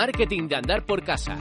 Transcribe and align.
Marketing 0.00 0.48
de 0.48 0.56
andar 0.56 0.86
por 0.86 1.04
casa. 1.04 1.36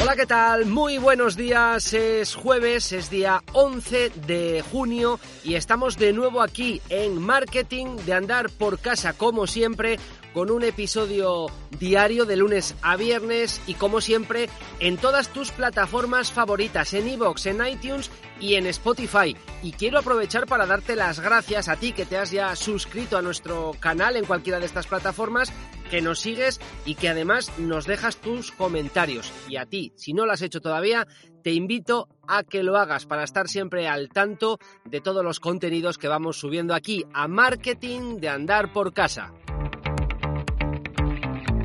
Hola, 0.00 0.14
¿qué 0.14 0.26
tal? 0.26 0.66
Muy 0.66 0.98
buenos 0.98 1.34
días. 1.34 1.92
Es 1.92 2.36
jueves, 2.36 2.92
es 2.92 3.10
día 3.10 3.42
11 3.52 4.10
de 4.28 4.62
junio 4.70 5.18
y 5.42 5.56
estamos 5.56 5.98
de 5.98 6.12
nuevo 6.12 6.40
aquí 6.40 6.80
en 6.88 7.20
Marketing 7.20 7.96
de 8.06 8.14
andar 8.14 8.48
por 8.48 8.78
casa, 8.78 9.14
como 9.14 9.48
siempre, 9.48 9.98
con 10.34 10.50
un 10.50 10.64
episodio 10.64 11.46
diario 11.78 12.26
de 12.26 12.36
lunes 12.36 12.74
a 12.82 12.96
viernes 12.96 13.60
y 13.66 13.74
como 13.74 14.00
siempre 14.00 14.50
en 14.80 14.96
todas 14.96 15.28
tus 15.28 15.52
plataformas 15.52 16.32
favoritas, 16.32 16.92
en 16.92 17.08
iVoox, 17.08 17.46
en 17.46 17.66
iTunes 17.66 18.10
y 18.40 18.56
en 18.56 18.66
Spotify. 18.66 19.36
Y 19.62 19.72
quiero 19.72 19.98
aprovechar 19.98 20.46
para 20.46 20.66
darte 20.66 20.96
las 20.96 21.20
gracias 21.20 21.68
a 21.68 21.76
ti 21.76 21.92
que 21.92 22.04
te 22.04 22.18
has 22.18 22.32
ya 22.32 22.54
suscrito 22.56 23.16
a 23.16 23.22
nuestro 23.22 23.72
canal 23.78 24.16
en 24.16 24.24
cualquiera 24.24 24.58
de 24.58 24.66
estas 24.66 24.88
plataformas, 24.88 25.52
que 25.88 26.02
nos 26.02 26.18
sigues 26.18 26.60
y 26.84 26.96
que 26.96 27.08
además 27.08 27.52
nos 27.58 27.86
dejas 27.86 28.16
tus 28.16 28.50
comentarios. 28.50 29.32
Y 29.48 29.56
a 29.56 29.66
ti, 29.66 29.92
si 29.94 30.12
no 30.12 30.26
lo 30.26 30.32
has 30.32 30.42
hecho 30.42 30.60
todavía, 30.60 31.06
te 31.44 31.52
invito 31.52 32.08
a 32.26 32.42
que 32.42 32.64
lo 32.64 32.76
hagas 32.76 33.06
para 33.06 33.22
estar 33.22 33.48
siempre 33.48 33.86
al 33.86 34.08
tanto 34.08 34.58
de 34.84 35.00
todos 35.00 35.22
los 35.22 35.38
contenidos 35.38 35.98
que 35.98 36.08
vamos 36.08 36.38
subiendo 36.38 36.74
aquí 36.74 37.04
a 37.12 37.28
Marketing 37.28 38.16
de 38.16 38.30
Andar 38.30 38.72
por 38.72 38.92
Casa. 38.92 39.32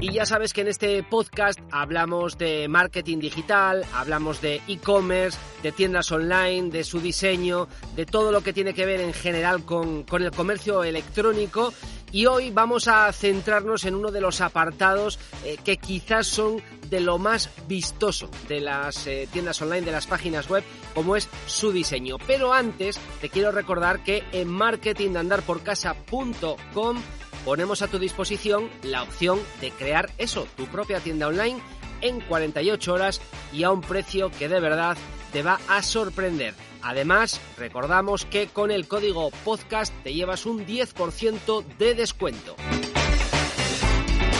Y 0.02 0.14
ya 0.14 0.26
sabes 0.26 0.54
que 0.54 0.62
en 0.62 0.70
este 0.70 1.04
podcast 1.04 1.60
hablamos 1.72 2.38
de 2.38 2.70
marketing 2.70 3.20
digital, 3.20 3.86
hablamos 3.94 4.40
de 4.40 4.62
e-commerce, 4.70 5.38
de 5.62 5.74
tiendas 5.74 6.10
online, 6.14 6.70
de 6.70 6.86
su 6.86 7.02
diseño, 7.02 7.68
de 7.98 8.06
todo 8.06 8.32
lo 8.32 8.42
que 8.42 8.54
tiene 8.54 8.74
que 8.74 8.86
ver 8.86 9.02
en 9.02 9.12
general 9.12 9.66
con, 9.66 10.04
con, 10.04 10.24
el 10.24 10.32
comercio 10.32 10.86
electrónico. 10.86 11.74
Y 12.14 12.28
hoy 12.28 12.50
vamos 12.50 12.88
a 12.88 13.12
centrarnos 13.12 13.84
en 13.84 13.94
uno 13.94 14.10
de 14.10 14.22
los 14.22 14.40
apartados 14.40 15.20
eh, 15.44 15.58
que 15.66 15.76
quizás 15.76 16.28
son 16.28 16.62
de 16.90 17.02
lo 17.02 17.18
más 17.18 17.50
vistoso 17.68 18.30
de 18.48 18.62
las 18.62 19.06
eh, 19.06 19.28
tiendas 19.34 19.62
online, 19.62 19.86
de 19.86 19.92
las 19.92 20.08
páginas 20.08 20.50
web, 20.50 20.64
como 20.96 21.18
es 21.18 21.28
su 21.46 21.74
diseño. 21.74 22.16
Pero 22.26 22.54
antes 22.54 22.98
te 23.20 23.28
quiero 23.28 23.52
recordar 23.52 24.02
que 24.02 24.24
en 24.32 24.48
marketingandarporcasa.com 24.48 27.02
ponemos 27.50 27.82
a 27.82 27.88
tu 27.88 27.98
disposición 27.98 28.70
la 28.84 29.02
opción 29.02 29.40
de 29.60 29.72
crear 29.72 30.12
eso, 30.20 30.48
tu 30.56 30.68
propia 30.68 31.00
tienda 31.00 31.26
online 31.26 31.60
en 32.02 32.22
48 32.22 32.94
horas 32.94 33.22
y 33.52 33.64
a 33.64 33.72
un 33.72 33.82
precio 33.82 34.30
que 34.30 34.48
de 34.48 34.60
verdad 34.60 34.96
te 35.34 35.42
va 35.42 35.60
a 35.68 35.82
sorprender. 35.82 36.54
Además, 36.84 37.42
recordamos 37.58 38.26
que 38.26 38.50
con 38.50 38.70
el 38.70 38.88
código 38.88 39.32
podcast 39.44 39.92
te 40.04 40.14
llevas 40.14 40.46
un 40.46 40.64
10% 40.64 41.66
de 41.80 41.96
descuento. 41.96 42.56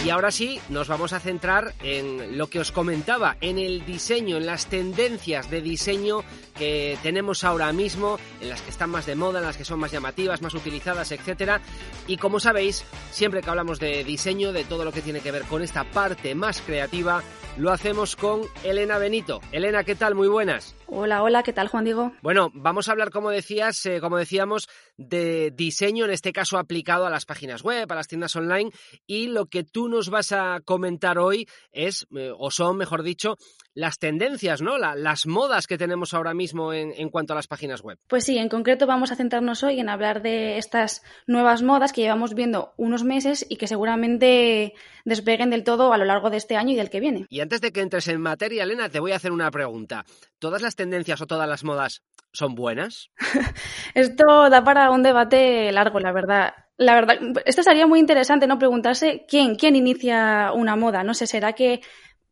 Y 0.06 0.12
ahora 0.12 0.32
sí, 0.32 0.62
nos 0.70 0.88
vamos 0.88 1.12
a 1.12 1.20
centrar 1.20 1.74
en 1.84 2.38
lo 2.38 2.48
que 2.48 2.60
os 2.60 2.72
comentaba, 2.72 3.36
en 3.42 3.60
el 3.60 3.86
diseño, 3.86 4.38
en 4.38 4.46
las 4.46 4.68
tendencias 4.68 5.52
de 5.52 5.62
diseño 5.62 6.24
que 6.58 6.98
tenemos 7.04 7.44
ahora 7.44 7.74
mismo, 7.74 8.18
en 8.40 8.50
las 8.50 8.62
que 8.62 8.70
están 8.70 8.90
más 8.92 9.06
de 9.06 9.16
moda, 9.16 9.40
en 9.40 9.46
las 9.46 9.58
que 9.58 9.66
son 9.66 9.78
más 9.78 9.92
llamativas, 9.92 10.42
más 10.42 10.54
utilizadas, 10.54 11.12
etcétera. 11.12 11.62
Y 12.08 12.16
como 12.16 12.40
sabéis, 12.40 12.86
siempre 13.12 13.42
que 13.42 13.50
hablamos 13.50 13.80
de 13.80 14.06
diseño, 14.06 14.54
de 14.54 14.64
todo 14.64 14.86
lo 14.86 14.94
que 14.94 15.02
tiene 15.02 15.20
que 15.20 15.32
ver 15.32 15.44
con 15.44 15.62
esta 15.62 15.84
parte 15.84 16.34
más 16.34 16.62
creativa, 16.62 17.22
lo 17.58 17.72
hacemos 17.72 18.16
con 18.16 18.44
Elena 18.64 19.00
Benito. 19.00 19.42
Elena, 19.52 19.84
¿qué 19.84 19.96
tal? 19.96 20.16
Muy 20.16 20.30
buenas. 20.30 20.76
Hola, 20.92 21.22
hola, 21.22 21.44
¿qué 21.44 21.54
tal, 21.54 21.68
Juan 21.68 21.84
Diego? 21.84 22.14
Bueno, 22.24 22.50
vamos 22.56 22.90
a 22.90 22.94
hablar, 22.94 23.12
como 23.12 23.30
decías, 23.30 23.86
eh, 23.86 24.00
como 24.02 24.18
decíamos, 24.18 24.68
de 24.98 25.52
diseño, 25.52 26.06
en 26.06 26.12
este 26.12 26.34
caso 26.34 26.58
aplicado 26.58 27.06
a 27.06 27.12
las 27.12 27.26
páginas 27.26 27.62
web, 27.62 27.92
a 27.92 27.96
las 27.96 28.08
tiendas 28.08 28.36
online, 28.36 28.72
y 29.06 29.28
lo 29.28 29.46
que 29.46 29.64
tú 29.64 29.88
nos 29.88 30.10
vas 30.10 30.32
a 30.32 30.62
comentar 30.66 31.20
hoy 31.20 31.48
es, 31.72 32.08
eh, 32.18 32.32
o 32.36 32.50
son, 32.50 32.78
mejor 32.78 33.04
dicho, 33.04 33.38
las 33.76 34.00
tendencias, 34.00 34.64
¿no? 34.64 34.80
La, 34.80 34.96
las 34.96 35.28
modas 35.28 35.68
que 35.68 35.78
tenemos 35.78 36.16
ahora 36.16 36.34
mismo 36.34 36.74
en, 36.74 36.92
en, 36.98 37.10
cuanto 37.10 37.34
a 37.34 37.36
las 37.36 37.48
páginas 37.48 37.82
web. 37.82 38.00
Pues 38.08 38.24
sí, 38.24 38.40
en 38.40 38.50
concreto 38.50 38.88
vamos 38.88 39.12
a 39.12 39.16
centrarnos 39.16 39.64
hoy 39.64 39.80
en 39.80 39.90
hablar 39.90 40.24
de 40.24 40.58
estas 40.58 41.04
nuevas 41.28 41.62
modas 41.62 41.94
que 41.94 42.02
llevamos 42.02 42.34
viendo 42.34 42.74
unos 42.78 43.04
meses 43.04 43.46
y 43.48 43.58
que 43.58 43.68
seguramente 43.68 44.74
despeguen 45.06 45.52
del 45.52 45.64
todo 45.64 45.94
a 45.94 45.98
lo 45.98 46.06
largo 46.06 46.30
de 46.30 46.38
este 46.38 46.58
año 46.58 46.74
y 46.74 46.76
del 46.76 46.90
que 46.90 47.00
viene. 47.00 47.26
Y 47.30 47.42
antes 47.42 47.62
de 47.62 47.72
que 47.72 47.82
entres 47.82 48.08
en 48.08 48.22
materia, 48.22 48.64
Elena, 48.64 48.90
te 48.90 49.00
voy 49.00 49.12
a 49.12 49.18
hacer 49.18 49.32
una 49.32 49.52
pregunta. 49.52 50.06
¿Todas 50.40 50.62
las 50.62 50.76
tendencias 50.80 51.20
o 51.22 51.28
todas 51.28 51.48
las 51.48 51.66
modas 51.66 52.04
son 52.32 52.56
buenas? 52.56 53.12
Esto 53.94 54.50
da 54.50 54.64
para 54.64 54.92
un 54.92 55.04
debate 55.04 55.72
largo, 55.74 56.00
la 56.00 56.14
verdad. 56.14 56.54
La 56.78 56.96
verdad, 56.96 57.18
esto 57.44 57.62
sería 57.62 57.86
muy 57.86 58.00
interesante, 58.00 58.48
¿no? 58.48 58.58
Preguntarse 58.58 59.26
quién, 59.28 59.56
quién 59.56 59.76
inicia 59.76 60.54
una 60.54 60.78
moda. 60.78 61.04
No 61.04 61.14
sé, 61.14 61.28
¿será 61.28 61.52
que 61.52 61.82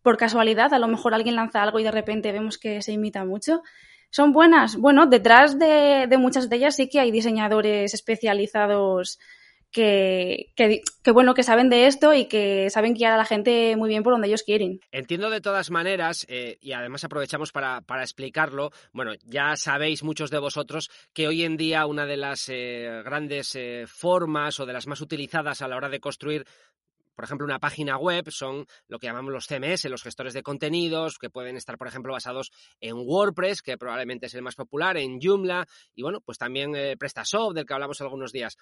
por 0.02 0.16
casualidad 0.16 0.74
a 0.74 0.80
lo 0.80 0.88
mejor 0.88 1.14
alguien 1.14 1.36
lanza 1.36 1.62
algo 1.62 1.80
y 1.80 1.84
de 1.84 1.92
repente 1.92 2.32
vemos 2.32 2.58
que 2.58 2.82
se 2.82 2.94
imita 2.94 3.26
mucho? 3.26 3.62
¿Son 4.10 4.32
buenas? 4.32 4.78
Bueno, 4.78 5.06
detrás 5.06 5.60
de, 5.60 6.08
de 6.08 6.18
muchas 6.18 6.50
de 6.50 6.56
ellas 6.56 6.78
sí 6.78 6.88
que 6.88 7.02
hay 7.02 7.12
diseñadores 7.12 7.94
especializados 7.94 9.20
que, 9.72 10.54
bueno, 11.14 11.34
que 11.34 11.44
saben 11.44 11.70
de 11.70 11.88
esto 11.88 12.14
y 12.14 12.26
que 12.26 12.70
saben 12.70 12.94
guiar 12.94 13.14
a 13.14 13.18
la 13.18 13.26
gente 13.26 13.76
muy 13.76 13.90
bien 13.90 14.04
por 14.04 14.14
donde 14.14 14.28
ellos 14.28 14.44
quieren. 14.44 14.80
Entiendo 14.92 15.30
de 15.30 15.42
todas 15.42 15.72
maneras, 15.72 16.26
eh, 16.30 16.58
y 16.62 16.72
además 16.72 17.04
aprovechamos 17.04 17.52
para, 17.52 17.82
para, 17.82 18.04
explicarlo, 18.04 18.72
bueno, 18.94 19.14
ya 19.26 19.56
sabéis 19.56 20.04
muchos 20.04 20.32
de 20.32 20.40
vosotros 20.40 20.90
que 21.14 21.28
hoy 21.28 21.44
en 21.44 21.58
día 21.58 21.86
una 21.86 22.06
de 22.06 22.18
las 22.18 22.50
eh, 22.50 23.02
grandes 23.04 23.56
eh, 23.56 23.86
formas 23.88 24.60
o 24.60 24.66
de 24.66 24.74
las 24.74 24.88
más 24.88 25.02
utilizadas 25.02 25.62
a 25.62 25.68
la 25.68 25.78
hora 25.78 25.90
de 25.90 26.00
construir 26.00 26.46
por 27.18 27.26
ejemplo, 27.26 27.46
una 27.46 27.58
página 27.58 27.98
web 27.98 28.30
son 28.30 28.68
lo 28.88 29.00
que 29.00 29.08
llamamos 29.08 29.34
los 29.34 29.48
CMS, 29.48 29.86
los 29.86 30.04
gestores 30.04 30.36
de 30.36 30.44
contenidos, 30.44 31.18
que 31.18 31.32
pueden 31.32 31.58
estar, 31.58 31.76
por 31.76 31.88
ejemplo, 31.88 32.14
basados 32.14 32.52
en 32.80 32.96
WordPress, 32.96 33.64
que 33.64 33.76
probablemente 33.76 34.28
es 34.28 34.36
el 34.36 34.44
más 34.44 34.54
popular, 34.54 34.98
en 34.98 35.20
Joomla, 35.20 35.68
y 35.96 36.04
bueno, 36.04 36.22
pues 36.22 36.38
también 36.38 36.76
eh, 36.76 36.96
PrestaShop, 36.96 37.56
del 37.56 37.66
que 37.66 37.74
hablamos 37.74 38.02
algunos 38.02 38.32
días 38.32 38.56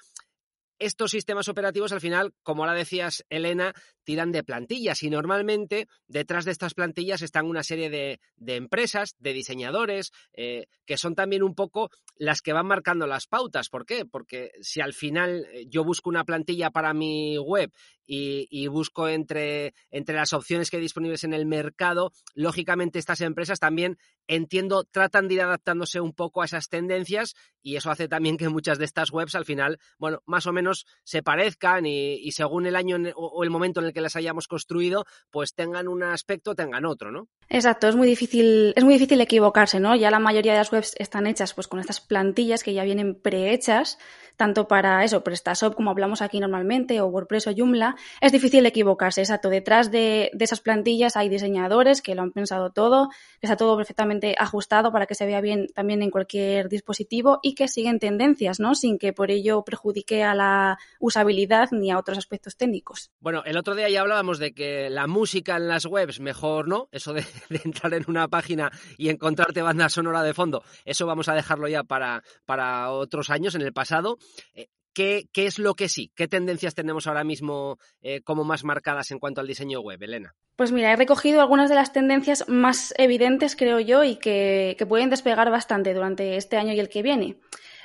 estos 0.80 1.12
sistemas 1.12 1.47
operativos 1.47 1.91
al 1.91 2.02
final, 2.02 2.34
como 2.44 2.63
ahora 2.63 2.74
decías, 2.74 3.25
Elena, 3.30 3.74
tiran 4.06 4.32
de 4.32 4.44
plantillas 4.44 5.04
y 5.04 5.10
normalmente 5.10 5.88
detrás 6.08 6.46
de 6.46 6.52
estas 6.52 6.74
plantillas 6.74 7.22
están 7.22 7.46
una 7.46 7.64
serie 7.64 7.90
de, 7.90 8.20
empresas, 8.56 9.16
de 9.20 9.34
diseñadores, 9.34 10.12
eh, 10.34 10.68
que 10.86 10.98
son 10.98 11.16
también 11.16 11.44
un 11.44 11.56
poco 11.56 11.90
las 12.16 12.42
que 12.42 12.54
van 12.54 12.68
marcando 12.68 13.08
las 13.08 13.28
pautas. 13.28 13.70
¿Por 13.70 13.86
qué? 13.86 14.06
Porque 14.06 14.52
si 14.62 14.80
al 14.80 14.94
final 14.94 15.46
eh, 15.52 15.66
yo 15.68 15.84
busco 15.84 16.10
una 16.10 16.24
plantilla 16.24 16.70
para 16.70 16.94
mi 16.94 17.38
web 17.38 17.72
y, 18.08 18.68
busco 18.68 19.08
entre, 19.08 19.74
entre 19.90 20.16
las 20.16 20.34
opciones 20.34 20.70
que 20.70 20.78
hay 20.78 20.84
disponibles 20.84 21.24
en 21.24 21.34
el 21.34 21.46
mercado, 21.46 22.12
lógicamente 22.36 23.00
estas 23.00 23.22
empresas 23.22 23.60
también 23.60 23.98
entiendo, 24.28 24.84
tratan 24.84 25.28
de 25.28 25.36
ir 25.36 25.42
adaptándose 25.42 26.00
un 26.00 26.14
poco 26.14 26.42
a 26.42 26.46
esas 26.46 26.70
tendencias 26.70 27.34
y 27.62 27.78
eso 27.78 27.90
hace 27.90 28.08
también 28.08 28.38
que 28.38 28.50
muchas 28.50 28.78
de 28.78 28.85
estas 28.85 29.12
webs 29.12 29.35
al 29.35 29.46
final, 29.46 29.79
bueno, 29.97 30.22
más 30.26 30.46
o 30.46 30.53
menos 30.53 30.85
se 31.03 31.24
parezcan 31.24 31.85
y, 31.85 32.32
según 32.32 32.68
el 32.68 32.76
año 32.76 32.97
o, 33.16 33.28
o 33.28 33.44
el 33.44 33.50
momento 33.50 33.79
en 33.79 33.88
el 33.88 33.94
que 33.96 34.02
las 34.02 34.16
hayamos 34.16 34.47
construido, 34.47 35.06
pues 35.32 35.56
tengan 35.56 35.88
un 35.88 36.03
aspecto, 36.03 36.53
tengan 36.53 36.86
otro, 36.86 37.12
¿no? 37.12 37.28
Exacto, 37.50 37.88
es 37.88 37.96
muy 37.96 38.08
difícil, 38.08 38.74
es 38.76 38.84
muy 38.84 38.94
difícil 38.94 39.20
equivocarse, 39.22 39.80
¿no? 39.80 39.96
Ya 39.96 40.12
la 40.12 40.20
mayoría 40.20 40.52
de 40.52 40.59
las 40.59 40.72
webs 40.72 40.94
están 41.00 41.26
hechas 41.26 41.53
pues 41.53 41.68
con 41.68 41.80
estas 41.80 42.02
plantillas 42.02 42.64
que 42.64 42.74
ya 42.74 42.84
vienen 42.84 43.16
prehechas, 43.16 43.97
tanto 44.36 44.68
para 44.68 45.03
eso, 45.03 45.24
PrestaShop 45.24 45.76
como 45.76 45.92
hablamos 45.92 46.22
aquí 46.22 46.40
normalmente, 46.40 47.00
o 47.02 47.08
WordPress 47.08 47.47
o 47.47 47.53
Joomla, 47.56 47.96
es 48.22 48.32
difícil 48.32 48.66
equivocarse, 48.66 49.22
exacto. 49.22 49.50
Detrás 49.50 49.92
de, 49.92 50.30
de 50.34 50.46
esas 50.46 50.59
plantillas 50.59 51.16
hay 51.16 51.30
diseñadores 51.30 52.02
que 52.02 52.16
lo 52.16 52.22
han 52.22 52.32
pensado 52.32 52.72
todo, 52.72 53.09
que 53.40 53.48
está 53.48 53.56
todo 53.56 53.78
perfectamente 53.78 54.36
ajustado 54.38 54.91
para 54.91 55.06
que 55.06 55.16
se 55.16 55.26
vea 55.26 55.40
bien 55.40 55.68
también 55.74 56.02
en 56.02 56.12
cualquier 56.12 56.68
dispositivo 56.68 57.40
y 57.41 57.56
que 57.56 57.68
siguen 57.68 58.00
tendencias, 58.00 58.59
¿no? 58.59 58.76
Sin 58.76 58.98
que 58.98 59.14
por 59.14 59.32
ello 59.32 59.64
perjudique 59.64 60.24
a 60.24 60.36
la 60.36 60.78
usabilidad 61.00 61.70
ni 61.72 61.91
a 61.91 61.98
otros 61.98 62.18
aspectos 62.18 62.58
técnicos. 62.58 63.12
Bueno, 63.20 63.44
el 63.46 63.58
otro 63.58 63.76
día 63.76 63.84
ya 63.90 64.02
hablábamos 64.02 64.40
de 64.40 64.53
que 64.53 64.90
la 64.90 65.08
música 65.08 65.58
en 65.58 65.67
las 65.67 65.85
webs 65.85 66.20
mejor 66.20 66.67
no, 66.67 66.87
eso 66.91 67.14
de, 67.14 67.26
entrar 67.64 67.93
en 67.93 68.05
una 68.08 68.28
página 68.28 68.72
y 68.97 69.09
encontrarte 69.09 69.61
banda 69.61 69.90
sonora 69.90 70.23
de 70.23 70.34
fondo, 70.34 70.64
eso 70.85 71.05
vamos 71.05 71.29
a 71.29 71.34
dejarlo 71.34 71.67
ya 71.67 71.84
para, 71.84 72.23
para 72.46 72.91
otros 72.91 73.29
años 73.29 73.55
en 73.55 73.61
el 73.61 73.73
pasado. 73.73 74.17
Eh, 74.53 74.67
¿Qué, 74.93 75.28
¿Qué, 75.34 75.46
es 75.46 75.59
lo 75.59 75.73
que 75.73 75.90
sí? 75.90 76.14
¿Qué 76.16 76.29
tendencias 76.29 76.73
tenemos 76.73 77.05
ahora 77.05 77.26
mismo 77.26 77.78
eh, 78.02 78.22
como 78.22 78.46
más 78.46 78.64
marcadas 78.64 79.11
en 79.11 79.20
cuanto 79.20 79.41
al 79.41 79.47
diseño 79.47 79.82
web, 79.82 80.02
Elena? 80.02 80.35
Pues 80.55 80.72
mira, 80.72 80.93
he 80.93 80.96
recogido 80.96 81.41
algunas 81.41 81.67
de 81.67 81.76
las 81.76 81.91
tendencias 81.91 82.47
más 82.47 82.93
evidentes, 82.97 83.58
creo 83.58 83.81
yo, 83.81 84.05
y 84.05 84.16
que, 84.16 84.76
que 84.78 84.85
pueden 84.85 85.09
despegar 85.09 85.52
bastante 85.52 85.93
durante 85.93 86.38
este 86.38 86.55
año 86.55 86.72
y 86.72 86.79
el 86.79 86.88
que 86.88 87.03
viene. 87.03 87.35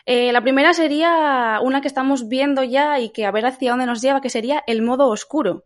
Eh, 0.07 0.33
la 0.33 0.43
primera 0.43 0.73
sería 0.73 1.59
una 1.63 1.81
que 1.81 1.89
estamos 1.89 2.29
viendo 2.29 2.63
ya 2.63 2.99
y 3.01 3.11
que 3.11 3.27
a 3.27 3.31
ver 3.31 3.47
hacia 3.47 3.71
dónde 3.71 3.87
nos 3.87 4.01
lleva, 4.01 4.21
que 4.21 4.31
sería 4.31 4.63
el 4.67 4.83
modo 4.83 5.09
oscuro. 5.09 5.65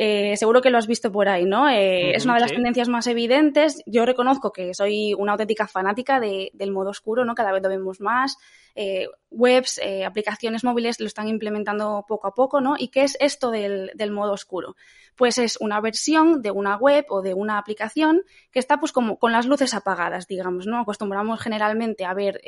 Eh, 0.00 0.36
seguro 0.36 0.62
que 0.62 0.70
lo 0.70 0.78
has 0.78 0.86
visto 0.86 1.10
por 1.10 1.28
ahí, 1.28 1.44
¿no? 1.44 1.68
Eh, 1.68 2.12
es 2.14 2.24
una 2.24 2.34
de 2.34 2.40
las 2.40 2.52
tendencias 2.52 2.88
más 2.88 3.08
evidentes. 3.08 3.82
Yo 3.84 4.06
reconozco 4.06 4.52
que 4.52 4.72
soy 4.72 5.12
una 5.12 5.32
auténtica 5.32 5.66
fanática 5.66 6.20
del 6.20 6.70
modo 6.70 6.90
oscuro, 6.90 7.24
¿no? 7.24 7.34
Cada 7.34 7.50
vez 7.50 7.60
lo 7.64 7.68
vemos 7.68 8.00
más. 8.00 8.36
Eh, 8.76 9.08
webs, 9.30 9.80
aplicaciones 10.06 10.62
móviles 10.62 11.00
lo 11.00 11.06
están 11.06 11.26
implementando 11.26 12.04
poco 12.06 12.28
a 12.28 12.34
poco, 12.36 12.60
¿no? 12.60 12.76
¿Y 12.78 12.88
qué 12.88 13.02
es 13.02 13.16
esto 13.18 13.50
del, 13.50 13.90
modo 14.12 14.34
oscuro? 14.34 14.76
Pues 15.16 15.36
es 15.36 15.56
una 15.60 15.80
versión 15.80 16.42
de 16.42 16.52
una 16.52 16.76
web 16.76 17.04
o 17.08 17.20
de 17.20 17.34
una 17.34 17.58
aplicación 17.58 18.22
que 18.52 18.60
está 18.60 18.78
pues 18.78 18.92
como 18.92 19.18
con 19.18 19.32
las 19.32 19.46
luces 19.46 19.74
apagadas, 19.74 20.28
digamos, 20.28 20.68
¿no? 20.68 20.78
Acostumbramos 20.78 21.40
generalmente 21.40 22.04
a 22.04 22.14
ver 22.14 22.40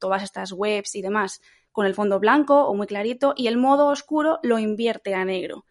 todas 0.00 0.24
estas 0.24 0.50
webs 0.50 0.96
y 0.96 1.02
demás 1.02 1.40
con 1.70 1.86
el 1.86 1.94
fondo 1.94 2.18
blanco 2.18 2.64
o 2.66 2.74
muy 2.74 2.88
clarito 2.88 3.34
y 3.36 3.46
el 3.46 3.58
modo 3.58 3.86
oscuro 3.88 4.40
lo 4.42 4.58
invierte 4.58 5.14
a 5.14 5.24
negro. 5.24 5.66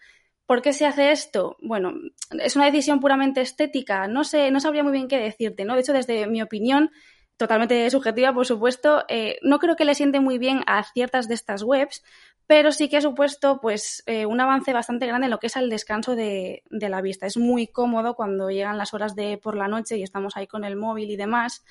¿Por 0.46 0.62
qué 0.62 0.74
se 0.74 0.86
hace 0.86 1.12
esto? 1.12 1.58
Bueno, 1.62 1.94
es 2.40 2.56
una 2.56 2.66
decisión 2.66 3.00
puramente 3.00 3.42
estética. 3.42 4.08
No 4.08 4.24
sé, 4.24 4.52
no 4.52 4.60
sabría 4.60 4.84
muy 4.84 4.92
bien 4.92 5.08
qué 5.08 5.18
decirte, 5.18 5.66
¿no? 5.66 5.74
De 5.74 5.82
hecho, 5.82 5.94
desde 5.94 6.28
mi 6.28 6.42
opinión, 6.42 6.92
totalmente 7.38 7.90
subjetiva, 7.90 8.34
por 8.34 8.46
supuesto, 8.46 9.04
eh, 9.08 9.38
no 9.42 9.60
creo 9.60 9.76
que 9.76 9.86
le 9.86 9.96
siente 9.96 10.20
muy 10.20 10.38
bien 10.38 10.62
a 10.68 10.84
ciertas 10.84 11.28
de 11.28 11.34
estas 11.34 11.64
webs, 11.64 12.04
pero 12.48 12.72
sí 12.72 12.90
que 12.90 12.98
ha 12.98 13.02
supuesto 13.02 13.60
pues 13.60 14.04
eh, 14.06 14.28
un 14.28 14.40
avance 14.40 14.72
bastante 14.72 15.08
grande 15.08 15.26
en 15.26 15.32
lo 15.32 15.40
que 15.40 15.48
es 15.48 15.56
el 15.56 15.70
descanso 15.70 16.16
de, 16.16 16.64
de, 16.70 16.90
la 16.90 17.02
vista. 17.02 17.26
Es 17.26 17.38
muy 17.38 17.68
cómodo 17.68 18.16
cuando 18.16 18.52
llegan 18.52 18.78
las 18.78 18.94
horas 18.94 19.16
de 19.16 19.40
por 19.40 19.58
la 19.58 19.68
noche 19.68 19.98
y 19.98 20.04
estamos 20.04 20.38
ahí 20.38 20.46
con 20.46 20.64
el 20.64 20.76
móvil 20.76 21.10
y 21.10 21.18
demás 21.18 21.64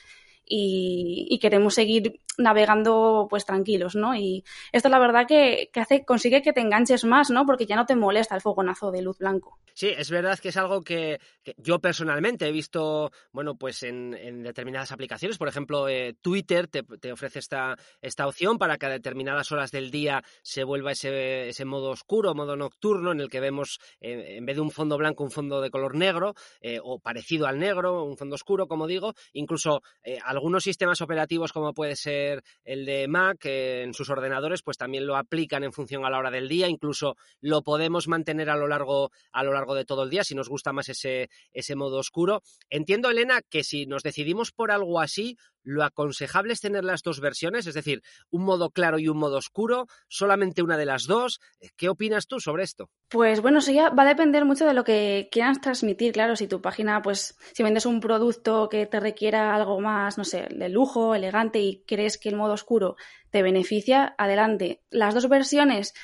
y, 0.46 1.38
queremos 1.40 1.74
seguir 1.74 2.20
navegando 2.38 3.26
pues 3.28 3.44
tranquilos, 3.44 3.94
¿no? 3.94 4.14
Y 4.14 4.44
esto 4.72 4.88
la 4.88 4.98
verdad 4.98 5.26
que, 5.26 5.70
hace, 5.74 6.04
consigue 6.04 6.42
que 6.42 6.52
te 6.52 6.60
enganches 6.60 7.04
más, 7.04 7.30
¿no? 7.30 7.46
Porque 7.46 7.66
ya 7.66 7.76
no 7.76 7.86
te 7.86 7.96
molesta 7.96 8.34
el 8.34 8.40
fogonazo 8.40 8.90
de 8.90 9.02
luz 9.02 9.18
blanco. 9.18 9.58
Sí, 9.74 9.88
es 9.88 10.10
verdad 10.10 10.38
que 10.38 10.50
es 10.50 10.56
algo 10.56 10.82
que, 10.82 11.18
yo 11.56 11.80
personalmente 11.80 12.46
he 12.46 12.52
visto, 12.52 13.10
bueno, 13.32 13.56
pues 13.56 13.82
en, 13.82 14.42
determinadas 14.42 14.92
aplicaciones, 14.92 15.36
por 15.36 15.48
ejemplo, 15.48 15.88
eh, 15.88 16.14
Twitter 16.20 16.68
te, 16.68 17.12
ofrece 17.12 17.40
esta, 17.40 17.76
esta 18.00 18.26
opción 18.26 18.58
para 18.58 18.78
que 18.78 18.86
a 18.86 18.90
determinadas 18.90 19.50
horas 19.50 19.72
del 19.72 19.90
día 19.90 20.22
se 20.42 20.64
vuelva 20.64 20.92
ese, 20.92 21.48
ese 21.48 21.64
modo 21.64 21.90
oscuro, 21.90 22.34
modo 22.34 22.56
nocturno, 22.56 23.12
en 23.12 23.20
el 23.20 23.28
que 23.28 23.40
vemos 23.40 23.80
eh, 24.00 24.36
en 24.36 24.46
vez 24.46 24.56
de 24.56 24.62
un 24.62 24.70
fondo 24.70 24.96
blanco 24.96 25.24
un 25.24 25.30
fondo 25.30 25.60
de 25.60 25.70
color 25.70 25.96
negro 25.96 26.34
eh, 26.60 26.78
o 26.82 26.98
parecido 26.98 27.46
al 27.46 27.58
negro, 27.58 28.04
un 28.04 28.16
fondo 28.16 28.36
oscuro, 28.36 28.68
como 28.68 28.86
digo, 28.86 29.14
incluso 29.32 29.82
algunos 30.24 30.64
sistemas 30.64 31.00
operativos 31.00 31.52
como 31.52 31.72
puede 31.72 31.96
ser 31.96 32.23
el 32.64 32.86
de 32.86 33.08
Mac 33.08 33.44
en 33.44 33.94
sus 33.94 34.10
ordenadores 34.10 34.62
pues 34.62 34.76
también 34.76 35.06
lo 35.06 35.16
aplican 35.16 35.64
en 35.64 35.72
función 35.72 36.04
a 36.04 36.10
la 36.10 36.18
hora 36.18 36.30
del 36.30 36.48
día, 36.48 36.68
incluso 36.68 37.16
lo 37.40 37.62
podemos 37.62 38.08
mantener 38.08 38.50
a 38.50 38.56
lo 38.56 38.68
largo 38.68 39.10
a 39.32 39.42
lo 39.42 39.52
largo 39.52 39.74
de 39.74 39.84
todo 39.84 40.04
el 40.04 40.10
día 40.10 40.24
si 40.24 40.34
nos 40.34 40.48
gusta 40.48 40.72
más 40.72 40.88
ese 40.88 41.28
ese 41.52 41.76
modo 41.76 41.98
oscuro. 41.98 42.42
Entiendo 42.70 43.10
Elena 43.10 43.40
que 43.48 43.64
si 43.64 43.86
nos 43.86 44.02
decidimos 44.02 44.52
por 44.52 44.70
algo 44.70 45.00
así 45.00 45.36
lo 45.64 45.82
aconsejable 45.82 46.52
es 46.52 46.60
tener 46.60 46.84
las 46.84 47.02
dos 47.02 47.20
versiones, 47.20 47.66
es 47.66 47.74
decir, 47.74 48.02
un 48.30 48.44
modo 48.44 48.70
claro 48.70 48.98
y 48.98 49.08
un 49.08 49.18
modo 49.18 49.38
oscuro, 49.38 49.86
solamente 50.08 50.62
una 50.62 50.76
de 50.76 50.86
las 50.86 51.06
dos. 51.06 51.40
Eh, 51.60 51.70
¿Qué 51.76 51.88
opinas 51.88 52.26
tú 52.26 52.38
sobre 52.38 52.62
esto? 52.62 52.90
Pues 53.08 53.40
bueno, 53.40 53.58
eso 53.58 53.72
ya 53.72 53.90
va 53.90 54.04
a 54.04 54.08
depender 54.08 54.44
mucho 54.44 54.66
de 54.66 54.74
lo 54.74 54.84
que 54.84 55.28
quieras 55.32 55.60
transmitir, 55.60 56.12
claro, 56.12 56.36
si 56.36 56.46
tu 56.46 56.60
página, 56.60 57.02
pues 57.02 57.36
si 57.52 57.62
vendes 57.62 57.86
un 57.86 58.00
producto 58.00 58.68
que 58.68 58.86
te 58.86 59.00
requiera 59.00 59.54
algo 59.54 59.80
más, 59.80 60.18
no 60.18 60.24
sé, 60.24 60.46
de 60.50 60.68
lujo, 60.68 61.14
elegante 61.14 61.60
y 61.60 61.82
crees 61.86 62.18
que 62.18 62.28
el 62.28 62.36
modo 62.36 62.52
oscuro 62.52 62.96
te 63.30 63.42
beneficia, 63.42 64.14
adelante. 64.18 64.82
Las 64.90 65.14
dos 65.14 65.28
versiones 65.28 65.94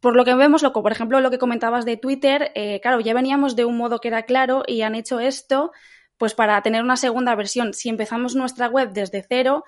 por 0.00 0.14
lo 0.14 0.24
que 0.24 0.34
vemos, 0.34 0.62
lo, 0.62 0.72
por 0.72 0.92
ejemplo, 0.92 1.20
lo 1.20 1.30
que 1.30 1.38
comentabas 1.38 1.84
de 1.84 1.96
Twitter, 1.96 2.52
eh, 2.54 2.80
claro, 2.80 3.00
ya 3.00 3.14
veníamos 3.14 3.56
de 3.56 3.64
un 3.64 3.76
modo 3.76 3.98
que 3.98 4.08
era 4.08 4.22
claro 4.22 4.62
y 4.66 4.82
han 4.82 4.94
hecho 4.94 5.20
esto 5.20 5.72
pues 6.18 6.34
para 6.34 6.60
tener 6.62 6.82
una 6.82 6.96
segunda 6.96 7.34
versión, 7.34 7.74
si 7.74 7.88
empezamos 7.88 8.34
nuestra 8.34 8.68
web 8.68 8.92
desde 8.92 9.24
cero, 9.28 9.64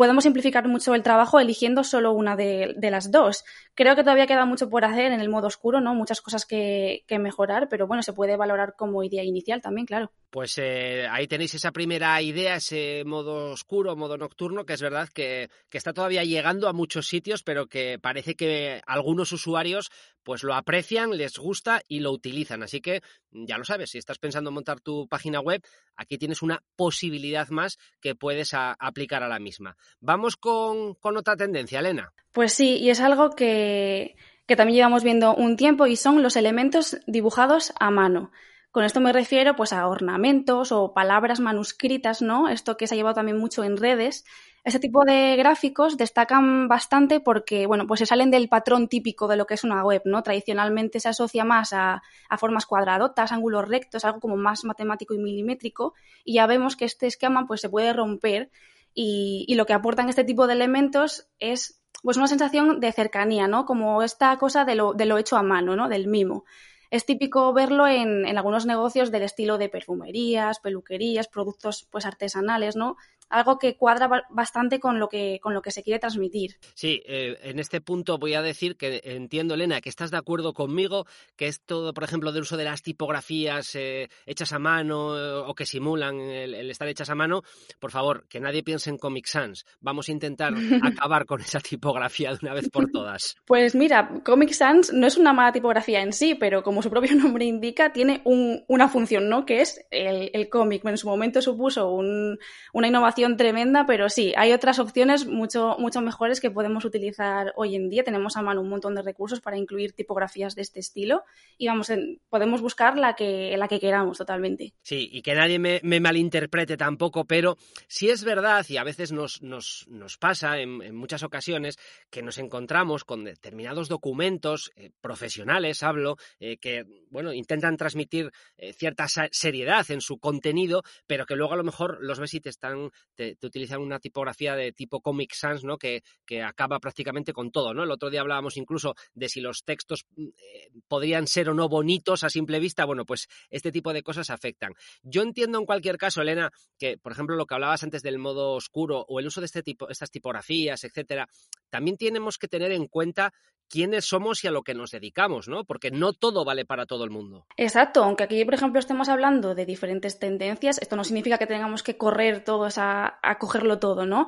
podemos 0.00 0.24
simplificar 0.24 0.66
mucho 0.66 0.94
el 0.94 1.02
trabajo 1.02 1.40
eligiendo 1.40 1.84
solo 1.84 2.12
una 2.12 2.34
de, 2.34 2.74
las 2.80 3.10
dos. 3.10 3.44
Creo 3.74 3.96
que 3.96 4.02
todavía 4.02 4.26
queda 4.26 4.46
mucho 4.46 4.70
por 4.70 4.86
hacer 4.86 5.12
en 5.12 5.20
el 5.20 5.28
modo 5.28 5.48
oscuro, 5.48 5.82
¿no? 5.82 5.94
Muchas 5.94 6.22
cosas 6.22 6.46
que, 6.46 7.04
mejorar, 7.18 7.68
pero 7.68 7.86
bueno, 7.86 8.02
se 8.02 8.14
puede 8.14 8.38
valorar 8.38 8.76
como 8.78 9.04
idea 9.04 9.22
inicial 9.22 9.60
también, 9.60 9.86
claro. 9.86 10.10
Pues 10.30 10.56
eh, 10.56 11.06
ahí 11.10 11.26
tenéis 11.26 11.54
esa 11.54 11.72
primera 11.72 12.22
idea, 12.22 12.56
ese 12.56 13.02
modo 13.04 13.52
oscuro, 13.52 13.94
modo 13.94 14.16
nocturno, 14.16 14.64
que 14.64 14.72
es 14.72 14.80
verdad 14.80 15.10
que, 15.12 15.50
que, 15.68 15.76
está 15.76 15.92
todavía 15.92 16.24
llegando 16.24 16.68
a 16.68 16.72
muchos 16.72 17.06
sitios, 17.06 17.42
pero 17.42 17.66
que 17.66 17.98
parece 18.00 18.36
que 18.36 18.80
algunos 18.86 19.32
usuarios 19.32 19.90
pues 20.30 20.44
lo 20.44 20.54
aprecian, 20.54 21.10
les 21.16 21.36
gusta 21.38 21.82
y 21.88 21.98
lo 21.98 22.12
utilizan. 22.12 22.62
Así 22.62 22.80
que 22.80 23.02
ya 23.32 23.58
lo 23.58 23.64
sabes, 23.64 23.90
si 23.90 23.98
estás 23.98 24.20
pensando 24.20 24.50
en 24.50 24.54
montar 24.54 24.78
tu 24.78 25.08
página 25.08 25.40
web, 25.40 25.60
aquí 25.96 26.18
tienes 26.18 26.40
una 26.40 26.62
posibilidad 26.76 27.48
más 27.48 27.78
que 28.00 28.14
puedes 28.14 28.54
aplicar 28.54 29.24
a 29.24 29.28
la 29.28 29.40
misma. 29.40 29.76
Vamos 29.98 30.36
con, 30.36 30.96
otra 31.02 31.34
tendencia, 31.34 31.80
Elena. 31.80 32.12
Pues 32.30 32.52
sí, 32.52 32.76
y 32.76 32.90
es 32.90 33.00
algo 33.00 33.30
que, 33.30 34.14
que 34.46 34.54
también 34.54 34.76
llevamos 34.76 35.02
viendo 35.02 35.34
un 35.34 35.56
tiempo 35.56 35.88
y 35.88 35.96
son 35.96 36.22
los 36.22 36.36
elementos 36.36 36.98
dibujados 37.08 37.72
a 37.80 37.90
mano. 37.90 38.30
Con 38.70 38.84
esto 38.84 39.00
me 39.00 39.12
refiero 39.12 39.56
pues 39.56 39.72
a 39.72 39.88
ornamentos 39.88 40.70
o 40.70 40.94
palabras 40.94 41.40
manuscritas, 41.40 42.22
¿no? 42.22 42.48
Esto 42.48 42.76
que 42.76 42.86
se 42.86 42.94
ha 42.94 42.96
llevado 42.96 43.16
también 43.16 43.38
mucho 43.38 43.64
en 43.64 43.76
redes 43.76 44.24
este 44.62 44.78
tipo 44.78 45.04
de 45.04 45.36
gráficos 45.36 45.96
destacan 45.96 46.68
bastante 46.68 47.20
porque, 47.20 47.66
bueno, 47.66 47.86
pues 47.86 48.00
se 48.00 48.06
salen 48.06 48.30
del 48.30 48.48
patrón 48.48 48.88
típico 48.88 49.26
de 49.26 49.36
lo 49.36 49.46
que 49.46 49.54
es 49.54 49.64
una 49.64 49.82
web, 49.82 50.02
¿no? 50.04 50.22
Tradicionalmente 50.22 51.00
se 51.00 51.08
asocia 51.08 51.44
más 51.44 51.72
a, 51.72 52.02
formas 52.38 52.66
cuadradotas, 52.66 53.32
ángulos 53.32 53.68
rectos, 53.68 54.04
algo 54.04 54.20
como 54.20 54.36
más 54.36 54.64
matemático 54.64 55.14
y 55.14 55.18
milimétrico, 55.18 55.94
y 56.24 56.34
ya 56.34 56.46
vemos 56.46 56.76
que 56.76 56.84
este 56.84 57.06
esquema 57.06 57.46
pues 57.46 57.62
se 57.62 57.70
puede 57.70 57.92
romper 57.94 58.50
y, 58.92 59.54
lo 59.54 59.64
que 59.64 59.72
aportan 59.72 60.08
este 60.08 60.24
tipo 60.24 60.46
de 60.46 60.54
elementos 60.54 61.28
es 61.38 61.80
pues 62.02 62.16
una 62.16 62.26
sensación 62.26 62.80
de 62.80 62.92
cercanía, 62.92 63.48
¿no? 63.48 63.64
Como 63.64 64.02
esta 64.02 64.36
cosa 64.38 64.64
de 64.64 64.74
lo, 64.74 64.92
de 64.92 65.06
lo 65.06 65.16
hecho 65.16 65.36
a 65.36 65.42
mano, 65.42 65.76
¿no? 65.76 65.88
Del 65.88 66.06
mimo. 66.06 66.44
Es 66.90 67.06
típico 67.06 67.52
verlo 67.52 67.86
en, 67.86 68.26
en, 68.26 68.36
algunos 68.36 68.66
negocios 68.66 69.10
del 69.10 69.22
estilo 69.22 69.58
de 69.58 69.68
perfumerías, 69.68 70.58
peluquerías, 70.60 71.28
productos 71.28 71.86
pues 71.90 72.04
artesanales, 72.04 72.74
¿no? 72.74 72.96
Algo 73.30 73.58
que 73.58 73.76
cuadra 73.76 74.26
bastante 74.28 74.80
con 74.80 74.98
lo 74.98 75.08
que, 75.08 75.38
con 75.40 75.54
lo 75.54 75.62
que 75.62 75.70
se 75.70 75.82
quiere 75.82 76.00
transmitir. 76.00 76.56
Sí, 76.74 77.02
eh, 77.06 77.38
en 77.42 77.58
este 77.58 77.80
punto 77.80 78.18
voy 78.18 78.34
a 78.34 78.42
decir 78.42 78.76
que 78.76 79.00
entiendo, 79.04 79.54
Elena, 79.54 79.80
que 79.80 79.88
estás 79.88 80.10
de 80.10 80.16
acuerdo 80.16 80.52
conmigo, 80.52 81.06
que 81.36 81.46
es 81.46 81.60
todo, 81.60 81.94
por 81.94 82.04
ejemplo, 82.04 82.32
del 82.32 82.42
uso 82.42 82.56
de 82.56 82.64
las 82.64 82.82
tipografías 82.82 83.74
eh, 83.76 84.08
hechas 84.26 84.52
a 84.52 84.58
mano 84.58 85.16
eh, 85.16 85.44
o 85.46 85.54
que 85.54 85.64
simulan 85.64 86.20
el, 86.20 86.70
estar 86.70 86.88
hechas 86.88 87.08
a 87.10 87.14
mano. 87.14 87.42
Por 87.78 87.92
favor, 87.92 88.26
que 88.28 88.40
nadie 88.40 88.64
piense 88.64 88.90
en 88.90 88.98
Comic 88.98 89.26
Sans. 89.26 89.64
Vamos 89.80 90.08
a 90.08 90.12
intentar 90.12 90.52
acabar 90.82 91.24
con 91.24 91.40
esa 91.40 91.60
tipografía 91.60 92.32
de 92.32 92.38
una 92.42 92.54
vez 92.54 92.68
por 92.68 92.90
todas. 92.90 93.36
Pues 93.46 93.74
mira, 93.76 94.20
Comic 94.24 94.52
Sans 94.52 94.92
no 94.92 95.06
es 95.06 95.16
una 95.16 95.32
mala 95.32 95.52
tipografía 95.52 96.02
en 96.02 96.12
sí, 96.12 96.34
pero 96.34 96.64
como 96.64 96.82
su 96.82 96.90
propio 96.90 97.14
nombre 97.14 97.44
indica, 97.44 97.92
tiene 97.92 98.22
una 98.24 98.88
función, 98.88 99.28
¿no? 99.28 99.46
Que 99.46 99.60
es 99.60 99.80
el, 99.90 100.30
el 100.34 100.48
cómic. 100.48 100.84
En 100.84 100.98
su 100.98 101.08
momento 101.08 101.40
supuso 101.40 101.88
una 101.92 102.88
innovación 102.88 103.19
tremenda, 103.36 103.86
pero 103.86 104.08
sí, 104.08 104.32
hay 104.36 104.52
otras 104.52 104.78
opciones 104.78 105.26
mucho, 105.26 105.76
mucho 105.78 106.00
mejores 106.00 106.40
que 106.40 106.50
podemos 106.50 106.84
utilizar 106.84 107.52
hoy 107.56 107.76
en 107.76 107.88
día. 107.88 108.04
Tenemos 108.04 108.36
a 108.36 108.42
mano 108.42 108.60
un 108.60 108.68
montón 108.68 108.94
de 108.94 109.02
recursos 109.02 109.40
para 109.40 109.56
incluir 109.56 109.92
tipografías 109.92 110.54
de 110.54 110.62
este 110.62 110.80
estilo 110.80 111.24
y 111.58 111.66
vamos, 111.66 111.92
podemos 112.28 112.60
buscar 112.60 112.98
la 112.98 113.14
que, 113.14 113.56
la 113.56 113.68
que 113.68 113.80
queramos 113.80 114.18
totalmente. 114.18 114.74
Sí, 114.82 115.08
y 115.12 115.22
que 115.22 115.34
nadie 115.34 115.58
me, 115.58 115.80
malinterprete 116.00 116.76
tampoco, 116.76 117.24
pero 117.24 117.56
sí 117.88 118.10
es 118.10 118.24
verdad 118.24 118.64
y 118.68 118.76
a 118.76 118.84
veces 118.84 119.12
nos, 119.12 119.42
nos, 119.42 119.86
nos 119.88 120.16
pasa 120.16 120.58
en, 120.58 120.94
muchas 120.94 121.22
ocasiones 121.22 121.78
que 122.10 122.22
nos 122.22 122.38
encontramos 122.38 123.04
con 123.04 123.24
determinados 123.24 123.88
documentos 123.88 124.70
eh, 124.76 124.90
profesionales, 125.00 125.82
hablo, 125.82 126.16
eh, 126.38 126.56
que 126.58 126.84
bueno, 127.10 127.32
intentan 127.32 127.76
transmitir 127.76 128.30
eh, 128.56 128.72
cierta 128.72 129.06
seriedad 129.08 129.90
en 129.90 130.00
su 130.00 130.18
contenido, 130.18 130.82
pero 131.06 131.26
que 131.26 131.36
luego 131.36 131.54
a 131.54 131.56
lo 131.56 131.64
mejor 131.64 131.98
los 132.00 132.18
ves 132.18 132.34
y 132.34 132.40
te 132.40 132.48
están 132.48 132.90
te, 133.14 133.36
utilizan 133.42 133.80
una 133.80 133.98
tipografía 133.98 134.54
de 134.56 134.72
tipo 134.72 135.00
Comic 135.00 135.34
Sans, 135.34 135.64
¿no? 135.64 135.78
Que, 135.78 136.02
que, 136.24 136.42
acaba 136.42 136.78
prácticamente 136.78 137.32
con 137.32 137.50
todo, 137.50 137.74
¿no? 137.74 137.84
El 137.84 137.90
otro 137.90 138.10
día 138.10 138.20
hablábamos 138.20 138.56
incluso 138.56 138.94
de 139.14 139.28
si 139.28 139.40
los 139.40 139.64
textos 139.64 140.04
mm, 140.16 140.26
eh, 140.26 140.70
podrían 140.88 141.26
ser 141.26 141.48
o 141.48 141.54
no 141.54 141.68
bonitos 141.68 142.24
a 142.24 142.30
simple 142.30 142.58
vista. 142.58 142.84
Bueno, 142.84 143.04
pues 143.04 143.28
este 143.50 143.72
tipo 143.72 143.92
de 143.92 144.02
cosas 144.02 144.30
afectan. 144.30 144.72
Yo 145.02 145.22
entiendo 145.22 145.58
en 145.58 145.66
cualquier 145.66 145.98
caso, 145.98 146.22
Elena, 146.22 146.50
que, 146.78 146.98
por 146.98 147.12
ejemplo, 147.12 147.36
lo 147.36 147.46
que 147.46 147.54
hablabas 147.54 147.82
antes 147.82 148.02
del 148.02 148.18
modo 148.18 148.52
oscuro 148.52 149.04
o 149.08 149.20
el 149.20 149.26
uso 149.26 149.40
de 149.40 149.46
este 149.46 149.62
tipo, 149.62 149.88
estas 149.88 150.10
tipografías, 150.10 150.84
etcétera, 150.84 151.28
también 151.68 151.96
tenemos 151.96 152.38
que 152.38 152.48
tener 152.48 152.72
en 152.72 152.86
cuenta 152.86 153.32
quiénes 153.70 154.04
somos 154.04 154.44
y 154.44 154.48
a 154.48 154.50
lo 154.50 154.62
que 154.62 154.74
nos 154.74 154.90
dedicamos, 154.90 155.48
¿no? 155.48 155.64
Porque 155.64 155.90
no 155.90 156.12
todo 156.12 156.44
vale 156.44 156.64
para 156.66 156.86
todo 156.86 157.04
el 157.04 157.10
mundo. 157.10 157.46
Exacto, 157.56 158.02
aunque 158.02 158.24
aquí, 158.24 158.44
por 158.44 158.54
ejemplo, 158.54 158.80
estemos 158.80 159.08
hablando 159.08 159.54
de 159.54 159.64
diferentes 159.64 160.18
tendencias, 160.18 160.78
esto 160.78 160.96
no 160.96 161.04
significa 161.04 161.38
que 161.38 161.46
tengamos 161.46 161.82
que 161.82 161.96
correr 161.96 162.44
todos 162.44 162.76
a, 162.76 163.18
a 163.22 163.38
cogerlo 163.38 163.78
todo, 163.78 164.04
¿no? 164.04 164.26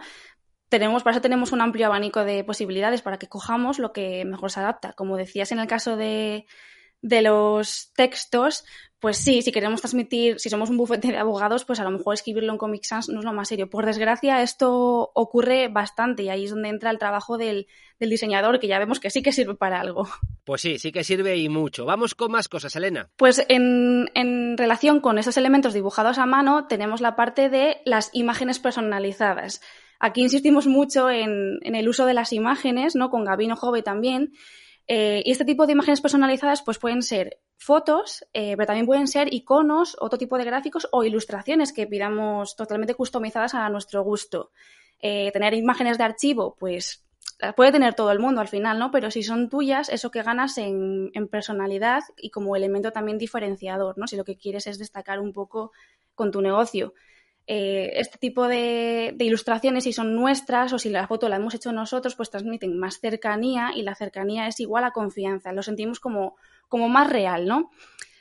Tenemos, 0.69 1.03
para 1.03 1.17
eso 1.17 1.21
tenemos 1.21 1.53
un 1.53 1.61
amplio 1.61 1.87
abanico 1.87 2.25
de 2.25 2.45
posibilidades 2.45 3.03
para 3.03 3.19
que 3.19 3.29
cojamos 3.29 3.79
lo 3.79 3.93
que 3.93 4.25
mejor 4.25 4.51
se 4.51 4.61
adapta. 4.61 4.95
Como 4.95 5.19
decías 5.19 5.53
en 5.53 5.59
el 5.59 5.67
caso 5.67 5.97
de, 5.97 6.47
de 7.03 7.23
los 7.23 7.93
textos, 7.95 8.65
pues 9.03 9.17
sí, 9.17 9.43
si 9.43 9.51
queremos 9.51 9.81
transmitir, 9.81 10.39
si 10.39 10.49
somos 10.49 10.71
un 10.71 10.77
bufete 10.77 11.09
de 11.09 11.19
abogados, 11.19 11.65
pues 11.65 11.81
a 11.81 11.83
lo 11.83 11.91
mejor 11.91 12.15
escribirlo 12.15 12.53
en 12.53 12.57
Comic 12.57 12.85
Sans 12.85 13.09
no 13.09 13.19
es 13.19 13.25
lo 13.25 13.33
más 13.33 13.49
serio. 13.49 13.69
Por 13.69 13.85
desgracia, 13.85 14.43
esto 14.43 15.11
ocurre 15.13 15.67
bastante 15.67 16.23
y 16.23 16.29
ahí 16.29 16.45
es 16.45 16.53
donde 16.53 16.69
entra 16.69 16.89
el 16.91 17.01
trabajo 17.01 17.37
del, 17.37 17.67
diseñador, 17.99 18.61
que 18.61 18.69
ya 18.69 18.79
vemos 18.79 19.01
que 19.01 19.11
sí 19.11 19.21
que 19.21 19.33
sirve 19.33 19.57
para 19.57 19.81
algo. 19.81 20.07
Pues 20.45 20.61
sí, 20.61 20.79
sí 20.79 20.93
que 20.93 21.03
sirve 21.03 21.37
y 21.37 21.49
mucho. 21.49 21.85
Vamos 21.85 22.15
con 22.15 22.31
más 22.31 22.49
cosas, 22.49 22.77
Elena. 22.77 23.11
Pues 23.17 23.45
en, 23.49 24.09
en 24.15 24.57
relación 24.57 25.01
con 25.01 25.19
esos 25.19 25.37
elementos 25.37 25.75
dibujados 25.75 26.19
a 26.19 26.27
mano, 26.27 26.69
tenemos 26.69 27.01
la 27.01 27.17
parte 27.17 27.49
de 27.49 27.79
las 27.85 28.11
imágenes 28.13 28.61
personalizadas. 28.61 29.61
Aquí 29.99 30.23
insistimos 30.23 30.69
mucho 30.69 31.11
en, 31.11 31.59
en 31.63 31.75
el 31.75 31.89
uso 31.89 32.07
de 32.07 32.15
las 32.15 32.33
imágenes, 32.33 32.95
¿no? 32.95 33.11
Con 33.11 33.25
Gabino 33.25 33.57
Jove 33.57 33.83
también. 33.83 34.33
Eh, 34.89 35.23
y 35.25 35.31
este 35.31 35.45
tipo 35.45 35.67
de 35.67 35.73
imágenes 35.73 36.01
personalizadas 36.01 36.63
pues 36.63 36.79
pueden 36.79 37.03
ser 37.03 37.39
fotos, 37.57 38.25
eh, 38.33 38.55
pero 38.57 38.67
también 38.67 38.87
pueden 38.87 39.07
ser 39.07 39.33
iconos, 39.33 39.97
otro 40.01 40.19
tipo 40.19 40.37
de 40.37 40.45
gráficos 40.45 40.89
o 40.91 41.05
ilustraciones 41.05 41.73
que 41.73 41.87
pidamos 41.87 42.57
totalmente 42.57 42.95
customizadas 42.95 43.55
a 43.55 43.69
nuestro 43.69 44.03
gusto. 44.03 44.51
Eh, 45.01 45.31
tener 45.33 45.55
imágenes 45.55 45.99
de 45.99 46.05
archivo, 46.05 46.57
pues 46.59 47.05
las 47.39 47.55
puede 47.55 47.73
tener 47.73 47.95
todo 47.95 48.13
el 48.13 48.21
mundo 48.21 48.41
al 48.41 48.49
final, 48.49 48.79
¿no? 48.79 48.91
Pero 48.91 49.11
si 49.11 49.23
son 49.23 49.49
tuyas, 49.49 49.89
eso 49.89 50.11
que 50.11 50.23
ganas 50.23 50.59
en, 50.59 51.11
en, 51.15 51.29
personalidad 51.29 52.03
y 52.17 52.31
como 52.31 52.55
elemento 52.55 52.93
también 52.93 53.19
diferenciador, 53.19 53.99
¿no? 53.99 54.07
Si 54.07 54.17
lo 54.17 54.25
que 54.25 54.37
quieres 54.37 54.69
es 54.69 54.79
destacar 54.79 55.19
un 55.19 55.33
poco 55.33 55.73
con 56.15 56.31
tu 56.31 56.41
negocio. 56.41 56.95
Eh, 57.47 57.93
este 57.97 58.19
tipo 58.19 58.47
de, 58.47 59.17
ilustraciones, 59.19 59.85
si 59.85 59.93
son 59.93 60.15
nuestras 60.15 60.73
o 60.73 60.79
si 60.79 60.91
la 60.91 61.07
foto 61.07 61.29
la 61.29 61.37
hemos 61.37 61.55
hecho 61.55 61.73
nosotros, 61.73 62.15
pues 62.15 62.31
transmiten 62.31 62.79
más 62.79 63.01
cercanía 63.01 63.73
y 63.75 63.83
la 63.83 63.95
cercanía 63.95 64.47
es 64.47 64.61
igual 64.61 64.85
a 64.85 64.93
confianza. 64.93 65.53
Lo 65.53 65.63
sentimos 65.63 66.01
como, 66.01 66.37
como 66.69 66.89
más 66.89 67.11
real, 67.11 67.47
¿no? 67.47 67.71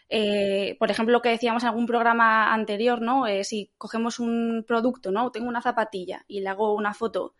Eh, 0.09 0.75
por 0.79 0.91
ejemplo, 0.91 1.13
lo 1.13 1.21
que 1.21 1.29
decíamos 1.29 1.63
en 1.63 1.69
algún 1.69 1.85
programa 1.85 2.53
anterior, 2.53 3.01
¿no? 3.01 3.27
Eh, 3.27 3.43
si 3.43 3.71
cogemos 3.77 4.19
un 4.19 4.65
producto, 4.67 5.11
¿no? 5.11 5.31
Tengo 5.31 5.47
una 5.47 5.61
zapatilla 5.61 6.25
y 6.27 6.41
le 6.41 6.49
hago 6.49 6.73
una 6.73 6.93
foto 6.93 7.35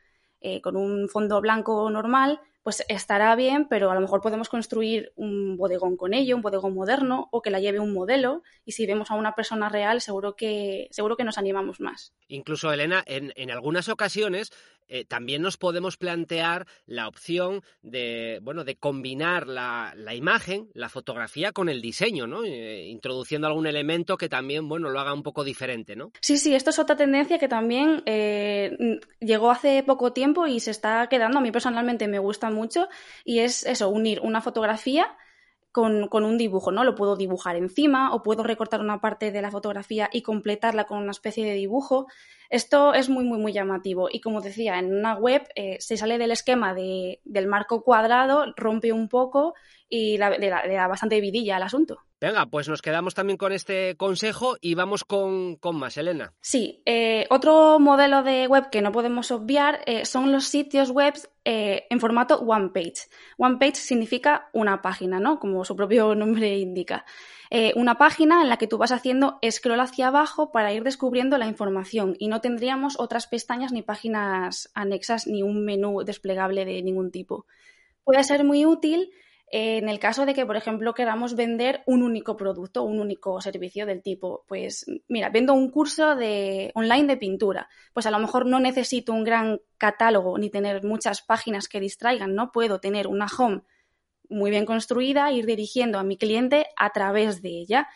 con 0.63 0.75
un 0.75 1.07
fondo 1.07 1.39
blanco 1.39 1.87
normal, 1.91 2.39
pues 2.63 2.83
estará 2.87 3.35
bien, 3.35 3.67
pero 3.67 3.89
a 3.89 3.95
lo 3.95 4.01
mejor 4.01 4.21
podemos 4.21 4.49
construir 4.49 5.11
un 5.15 5.57
bodegón 5.57 5.97
con 5.97 6.13
ello, 6.13 6.35
un 6.35 6.41
bodegón 6.41 6.73
moderno, 6.73 7.27
o 7.31 7.41
que 7.41 7.49
la 7.49 7.59
lleve 7.59 7.79
un 7.79 7.93
modelo, 7.93 8.43
y 8.65 8.73
si 8.73 8.85
vemos 8.85 9.09
a 9.09 9.15
una 9.15 9.33
persona 9.33 9.69
real, 9.69 10.01
seguro 10.01 10.35
que, 10.35 10.87
seguro 10.91 11.17
que 11.17 11.23
nos 11.23 11.37
animamos 11.37 11.79
más. 11.79 12.13
Incluso, 12.27 12.71
Elena, 12.71 13.03
en, 13.07 13.33
en 13.35 13.49
algunas 13.49 13.89
ocasiones 13.89 14.51
eh, 14.87 15.05
también 15.05 15.41
nos 15.41 15.57
podemos 15.57 15.97
plantear 15.97 16.67
la 16.85 17.07
opción 17.07 17.63
de, 17.81 18.39
bueno, 18.41 18.63
de 18.63 18.75
combinar 18.75 19.47
la, 19.47 19.93
la 19.95 20.15
imagen, 20.15 20.69
la 20.73 20.89
fotografía 20.89 21.51
con 21.51 21.69
el 21.69 21.81
diseño, 21.81 22.27
¿no? 22.27 22.43
Eh, 22.43 22.87
introduciendo 22.87 23.47
algún 23.47 23.67
elemento 23.67 24.17
que 24.17 24.29
también, 24.29 24.67
bueno, 24.67 24.89
lo 24.89 24.99
haga 24.99 25.13
un 25.13 25.23
poco 25.23 25.43
diferente, 25.43 25.95
¿no? 25.95 26.11
Sí, 26.21 26.37
sí, 26.37 26.55
esto 26.55 26.69
es 26.71 26.79
otra 26.79 26.95
tendencia 26.95 27.39
que 27.39 27.47
también 27.47 28.03
eh, 28.05 28.99
llegó 29.19 29.51
hace 29.51 29.83
poco 29.83 30.13
tiempo 30.13 30.47
y 30.47 30.59
se 30.59 30.71
está 30.71 31.07
quedando. 31.07 31.39
A 31.39 31.41
mí 31.41 31.51
personalmente 31.51 32.07
me 32.07 32.19
gusta 32.19 32.49
mucho 32.49 32.87
y 33.23 33.39
es 33.39 33.65
eso, 33.65 33.89
unir 33.89 34.19
una 34.21 34.41
fotografía 34.41 35.17
con, 35.71 36.07
con, 36.07 36.23
un 36.23 36.37
dibujo, 36.37 36.71
¿no? 36.71 36.83
Lo 36.83 36.95
puedo 36.95 37.15
dibujar 37.15 37.55
encima 37.55 38.13
o 38.13 38.23
puedo 38.23 38.43
recortar 38.43 38.81
una 38.81 38.99
parte 39.01 39.31
de 39.31 39.41
la 39.41 39.51
fotografía 39.51 40.09
y 40.11 40.21
completarla 40.21 40.85
con 40.85 40.97
una 40.99 41.11
especie 41.11 41.45
de 41.45 41.53
dibujo. 41.53 42.07
Esto 42.49 42.93
es 42.93 43.09
muy, 43.09 43.23
muy, 43.23 43.39
muy 43.39 43.53
llamativo. 43.53 44.09
Y 44.11 44.19
como 44.19 44.41
decía, 44.41 44.77
en 44.77 44.93
una 44.93 45.15
web 45.15 45.47
eh, 45.55 45.77
se 45.79 45.97
sale 45.97 46.17
del 46.17 46.31
esquema 46.31 46.73
de, 46.73 47.21
del 47.23 47.47
marco 47.47 47.83
cuadrado, 47.83 48.53
rompe 48.57 48.91
un 48.91 49.07
poco 49.07 49.53
y 49.87 50.17
le, 50.17 50.49
da, 50.49 50.87
bastante 50.87 51.21
vidilla 51.21 51.55
al 51.55 51.63
asunto. 51.63 51.99
Venga, 52.21 52.45
pues 52.45 52.69
nos 52.69 52.83
quedamos 52.83 53.15
también 53.15 53.35
con 53.35 53.51
este 53.51 53.97
consejo 53.97 54.55
y 54.61 54.75
vamos 54.75 55.03
con, 55.03 55.57
más, 55.73 55.97
Elena. 55.97 56.33
Sí, 56.39 56.83
eh, 56.85 57.25
otro 57.31 57.79
modelo 57.79 58.21
de 58.21 58.45
web 58.45 58.69
que 58.69 58.83
no 58.83 58.91
podemos 58.91 59.31
obviar 59.31 59.81
eh, 59.87 60.05
son 60.05 60.31
los 60.31 60.45
sitios 60.45 60.91
web 60.91 61.15
eh, 61.45 61.87
en 61.89 61.99
formato 61.99 62.35
one 62.41 62.69
page. 62.69 63.09
One 63.39 63.57
page 63.57 63.77
significa 63.77 64.49
una 64.53 64.83
página, 64.83 65.19
¿no? 65.19 65.39
Como 65.39 65.65
su 65.65 65.75
propio 65.75 66.13
nombre 66.23 66.59
indica. 66.59 67.05
una 67.75 67.95
página 67.97 68.43
en 68.43 68.49
la 68.49 68.57
que 68.57 68.67
tú 68.67 68.77
vas 68.77 68.91
haciendo 68.91 69.39
scroll 69.49 69.79
hacia 69.79 70.09
abajo 70.09 70.51
para 70.51 70.71
ir 70.71 70.83
descubriendo 70.83 71.39
la 71.39 71.47
información 71.47 72.15
y 72.19 72.27
no 72.27 72.39
tendríamos 72.39 72.99
otras 72.99 73.25
pestañas 73.25 73.71
ni 73.71 73.81
páginas 73.81 74.69
anexas 74.75 75.25
ni 75.25 75.41
un 75.41 75.65
menú 75.65 76.03
desplegable 76.03 76.65
de 76.65 76.83
ningún 76.83 77.09
tipo. 77.09 77.47
Puede 78.03 78.23
ser 78.23 78.43
muy 78.43 78.63
útil 78.67 79.11
en 79.51 79.89
el 79.89 79.99
caso 79.99 80.25
de 80.25 80.33
que, 80.33 80.45
por 80.45 80.55
ejemplo, 80.55 80.93
queramos 80.93 81.35
vender 81.35 81.83
un 81.85 82.03
único 82.03 82.37
producto, 82.37 82.83
un 82.83 82.99
único 82.99 83.41
servicio 83.41 83.85
del 83.85 84.01
tipo, 84.01 84.45
pues 84.47 84.85
mira, 85.09 85.29
vendo 85.29 85.53
un 85.53 85.69
curso 85.69 86.15
de 86.15 86.71
online 86.73 87.07
de 87.07 87.17
pintura, 87.17 87.67
pues 87.93 88.05
a 88.05 88.11
lo 88.11 88.19
mejor 88.19 88.45
no 88.45 88.61
necesito 88.61 89.11
un 89.11 89.25
gran 89.25 89.59
catálogo 89.77 90.37
ni 90.37 90.49
tener 90.49 90.85
muchas 90.85 91.21
páginas 91.21 91.67
que 91.67 91.81
distraigan, 91.81 92.33
no 92.33 92.53
puedo 92.53 92.79
tener 92.79 93.07
una 93.07 93.27
home 93.37 93.63
muy 94.29 94.51
bien 94.51 94.65
construida, 94.65 95.31
ir 95.33 95.45
dirigiendo 95.45 95.99
a 95.99 96.03
mi 96.03 96.17
cliente 96.17 96.67
a 96.77 96.91
través 96.91 97.41
de 97.41 97.49
ella. 97.49 97.89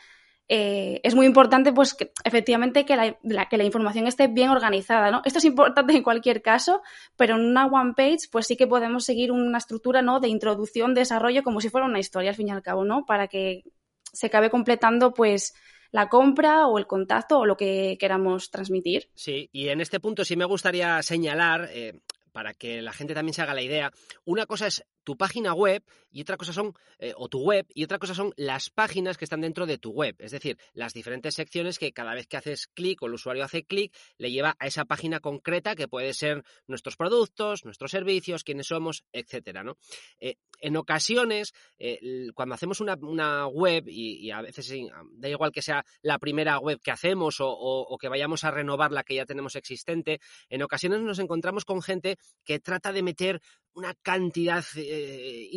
Eh, 0.47 1.01
es 1.03 1.15
muy 1.15 1.25
importante, 1.25 1.73
pues, 1.73 1.93
que, 1.93 2.11
efectivamente, 2.23 2.85
que 2.85 2.95
la, 2.95 3.49
que 3.49 3.57
la 3.57 3.63
información 3.63 4.05
esté 4.07 4.27
bien 4.27 4.49
organizada, 4.49 5.09
¿no? 5.09 5.21
Esto 5.25 5.39
es 5.39 5.45
importante 5.45 5.93
en 5.93 6.03
cualquier 6.03 6.41
caso, 6.41 6.81
pero 7.15 7.35
en 7.35 7.41
una 7.41 7.65
one 7.65 7.93
page, 7.95 8.27
pues 8.31 8.45
sí 8.45 8.55
que 8.55 8.67
podemos 8.67 9.05
seguir 9.05 9.31
una 9.31 9.57
estructura, 9.57 10.01
¿no? 10.01 10.19
De 10.19 10.27
introducción, 10.27 10.93
desarrollo, 10.93 11.43
como 11.43 11.61
si 11.61 11.69
fuera 11.69 11.87
una 11.87 11.99
historia, 11.99 12.29
al 12.29 12.35
fin 12.35 12.49
y 12.49 12.51
al 12.51 12.61
cabo, 12.61 12.85
¿no? 12.85 13.05
Para 13.05 13.27
que 13.27 13.63
se 14.03 14.27
acabe 14.27 14.49
completando, 14.49 15.13
pues, 15.13 15.55
la 15.91 16.09
compra 16.09 16.67
o 16.67 16.77
el 16.77 16.87
contacto 16.87 17.39
o 17.39 17.45
lo 17.45 17.57
que 17.57 17.97
queramos 17.99 18.51
transmitir. 18.51 19.09
Sí, 19.15 19.49
y 19.51 19.69
en 19.69 19.81
este 19.81 19.99
punto 19.99 20.25
sí 20.25 20.35
me 20.35 20.45
gustaría 20.45 21.01
señalar, 21.01 21.69
eh, 21.71 22.01
para 22.31 22.53
que 22.53 22.81
la 22.81 22.91
gente 22.91 23.13
también 23.13 23.33
se 23.33 23.41
haga 23.41 23.53
la 23.53 23.61
idea, 23.61 23.91
una 24.25 24.45
cosa 24.45 24.67
es 24.67 24.85
tu 25.05 25.15
página 25.15 25.53
web 25.53 25.83
y 26.11 26.21
otra 26.21 26.35
cosa 26.35 26.51
son, 26.51 26.73
eh, 26.99 27.13
o 27.15 27.29
tu 27.29 27.41
web, 27.41 27.65
y 27.73 27.83
otra 27.83 27.99
cosa 27.99 28.13
son 28.13 28.33
las 28.35 28.69
páginas 28.69 29.17
que 29.17 29.25
están 29.25 29.41
dentro 29.41 29.65
de 29.65 29.77
tu 29.77 29.91
web. 29.91 30.15
Es 30.19 30.31
decir, 30.31 30.57
las 30.73 30.93
diferentes 30.93 31.35
secciones 31.35 31.79
que 31.79 31.93
cada 31.93 32.13
vez 32.13 32.27
que 32.27 32.37
haces 32.37 32.67
clic 32.67 33.01
o 33.01 33.07
el 33.07 33.13
usuario 33.13 33.43
hace 33.43 33.63
clic, 33.63 33.95
le 34.17 34.31
lleva 34.31 34.55
a 34.59 34.67
esa 34.67 34.85
página 34.85 35.19
concreta 35.19 35.75
que 35.75 35.87
puede 35.87 36.13
ser 36.13 36.43
nuestros 36.67 36.97
productos, 36.97 37.65
nuestros 37.65 37.91
servicios, 37.91 38.43
quiénes 38.43 38.67
somos, 38.67 39.05
etcétera, 39.13 39.63
¿no? 39.63 39.77
Eh, 40.19 40.35
en 40.59 40.77
ocasiones, 40.77 41.53
eh, 41.77 42.29
cuando 42.33 42.55
hacemos 42.55 42.81
una, 42.81 43.47
web, 43.47 43.85
y, 43.87 44.31
a 44.31 44.41
veces 44.41 44.73
da 45.11 45.29
igual 45.29 45.51
que 45.51 45.61
sea 45.61 45.85
la 46.01 46.17
primera 46.17 46.59
web 46.59 46.79
que 46.81 46.91
hacemos 46.91 47.37
o, 47.39 47.97
que 47.99 48.09
vayamos 48.09 48.43
a 48.43 48.51
renovar 48.51 48.91
la 48.91 49.03
que 49.03 49.15
ya 49.15 49.25
tenemos 49.25 49.55
existente, 49.55 50.19
en 50.49 50.63
ocasiones 50.63 51.01
nos 51.01 51.19
encontramos 51.19 51.65
con 51.65 51.81
gente 51.81 52.17
que 52.43 52.59
trata 52.59 52.91
de 52.91 53.03
meter 53.03 53.41
una 53.75 53.93
cantidad, 53.93 54.63
eh, 54.77 55.49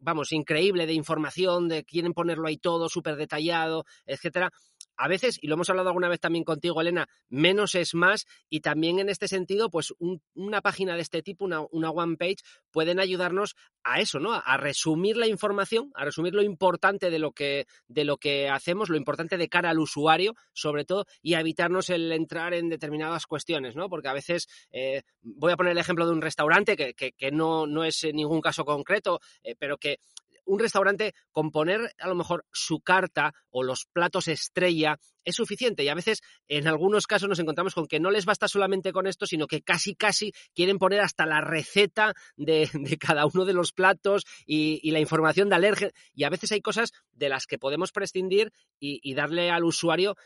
vamos, 0.00 0.32
increíble 0.32 0.86
de 0.86 0.94
información, 0.94 1.68
de 1.68 1.84
quieren 1.84 2.14
ponerlo 2.14 2.48
ahí 2.48 2.56
todo 2.56 2.88
súper 2.88 3.16
detallado, 3.16 3.84
etcétera 4.06 4.50
a 4.96 5.08
veces, 5.08 5.38
y 5.40 5.46
lo 5.46 5.54
hemos 5.54 5.70
hablado 5.70 5.88
alguna 5.88 6.08
vez 6.08 6.20
también 6.20 6.44
contigo, 6.44 6.80
Elena, 6.80 7.08
menos 7.28 7.74
es 7.74 7.94
más 7.94 8.26
y 8.48 8.60
también 8.60 8.98
en 8.98 9.08
este 9.08 9.28
sentido, 9.28 9.70
pues 9.70 9.92
una 10.34 10.60
página 10.60 10.94
de 10.94 11.02
este 11.02 11.22
tipo, 11.22 11.44
una, 11.44 11.90
one 11.90 12.16
page, 12.16 12.36
pueden 12.70 13.00
ayudarnos 13.00 13.56
a 13.84 14.00
eso, 14.00 14.18
¿no? 14.18 14.32
A 14.32 14.56
resumir 14.56 15.16
la 15.16 15.26
información, 15.26 15.90
a 15.94 16.04
resumir 16.04 16.34
lo 16.34 16.42
importante 16.42 17.10
de 17.10 17.18
lo 17.18 17.32
que, 17.32 17.66
de 17.88 18.04
lo 18.04 18.16
que 18.16 18.48
hacemos, 18.48 18.88
lo 18.88 18.96
importante 18.96 19.36
de 19.36 19.48
cara 19.48 19.70
al 19.70 19.78
usuario, 19.78 20.34
sobre 20.52 20.84
todo, 20.84 21.06
y 21.20 21.34
a 21.34 21.40
evitarnos 21.40 21.90
el 21.90 22.12
entrar 22.12 22.54
en 22.54 22.68
determinadas 22.68 23.26
cuestiones, 23.26 23.74
¿no? 23.74 23.88
Porque 23.88 24.08
a 24.08 24.12
veces, 24.12 24.48
eh, 24.70 25.02
voy 25.22 25.52
a 25.52 25.56
poner 25.56 25.72
el 25.72 25.78
ejemplo 25.78 26.06
de 26.06 26.12
un 26.12 26.22
restaurante 26.22 26.76
que, 26.76 26.94
que, 26.94 27.30
no, 27.32 27.66
no, 27.66 27.84
es 27.84 28.06
ningún 28.12 28.40
caso 28.40 28.64
concreto, 28.64 29.20
eh, 29.42 29.54
pero 29.58 29.78
que 29.78 29.98
un 30.44 30.58
restaurante 30.58 31.14
con 31.30 31.50
poner 31.50 31.92
a 31.98 32.08
lo 32.08 32.14
mejor 32.14 32.44
su 32.52 32.80
carta 32.80 33.34
o 33.50 33.62
los 33.62 33.86
platos 33.92 34.28
estrella 34.28 34.98
es 35.24 35.36
suficiente. 35.36 35.84
Y 35.84 35.88
a 35.88 35.94
veces 35.94 36.20
en 36.48 36.66
algunos 36.66 37.06
casos 37.06 37.28
nos 37.28 37.38
encontramos 37.38 37.74
con 37.74 37.86
que 37.86 38.00
no 38.00 38.10
les 38.10 38.24
basta 38.24 38.48
solamente 38.48 38.92
con 38.92 39.06
esto, 39.06 39.26
sino 39.26 39.46
que 39.46 39.62
casi 39.62 39.94
casi 39.94 40.32
quieren 40.54 40.78
poner 40.78 41.00
hasta 41.00 41.26
la 41.26 41.40
receta 41.40 42.14
de, 42.36 42.68
cada 43.00 43.26
uno 43.26 43.44
de 43.44 43.54
los 43.54 43.72
platos 43.72 44.24
y, 44.46 44.90
la 44.92 45.00
información 45.00 45.48
de 45.48 45.54
alergia 45.54 45.90
y 46.14 46.24
a 46.24 46.28
veces 46.28 46.52
hay 46.52 46.60
cosas 46.60 46.92
de 47.12 47.30
las 47.30 47.46
que 47.46 47.58
podemos 47.58 47.92
prescindir 47.92 48.52
y 48.78 49.14
darle 49.14 49.50
al 49.50 49.64
usuario 49.64 50.16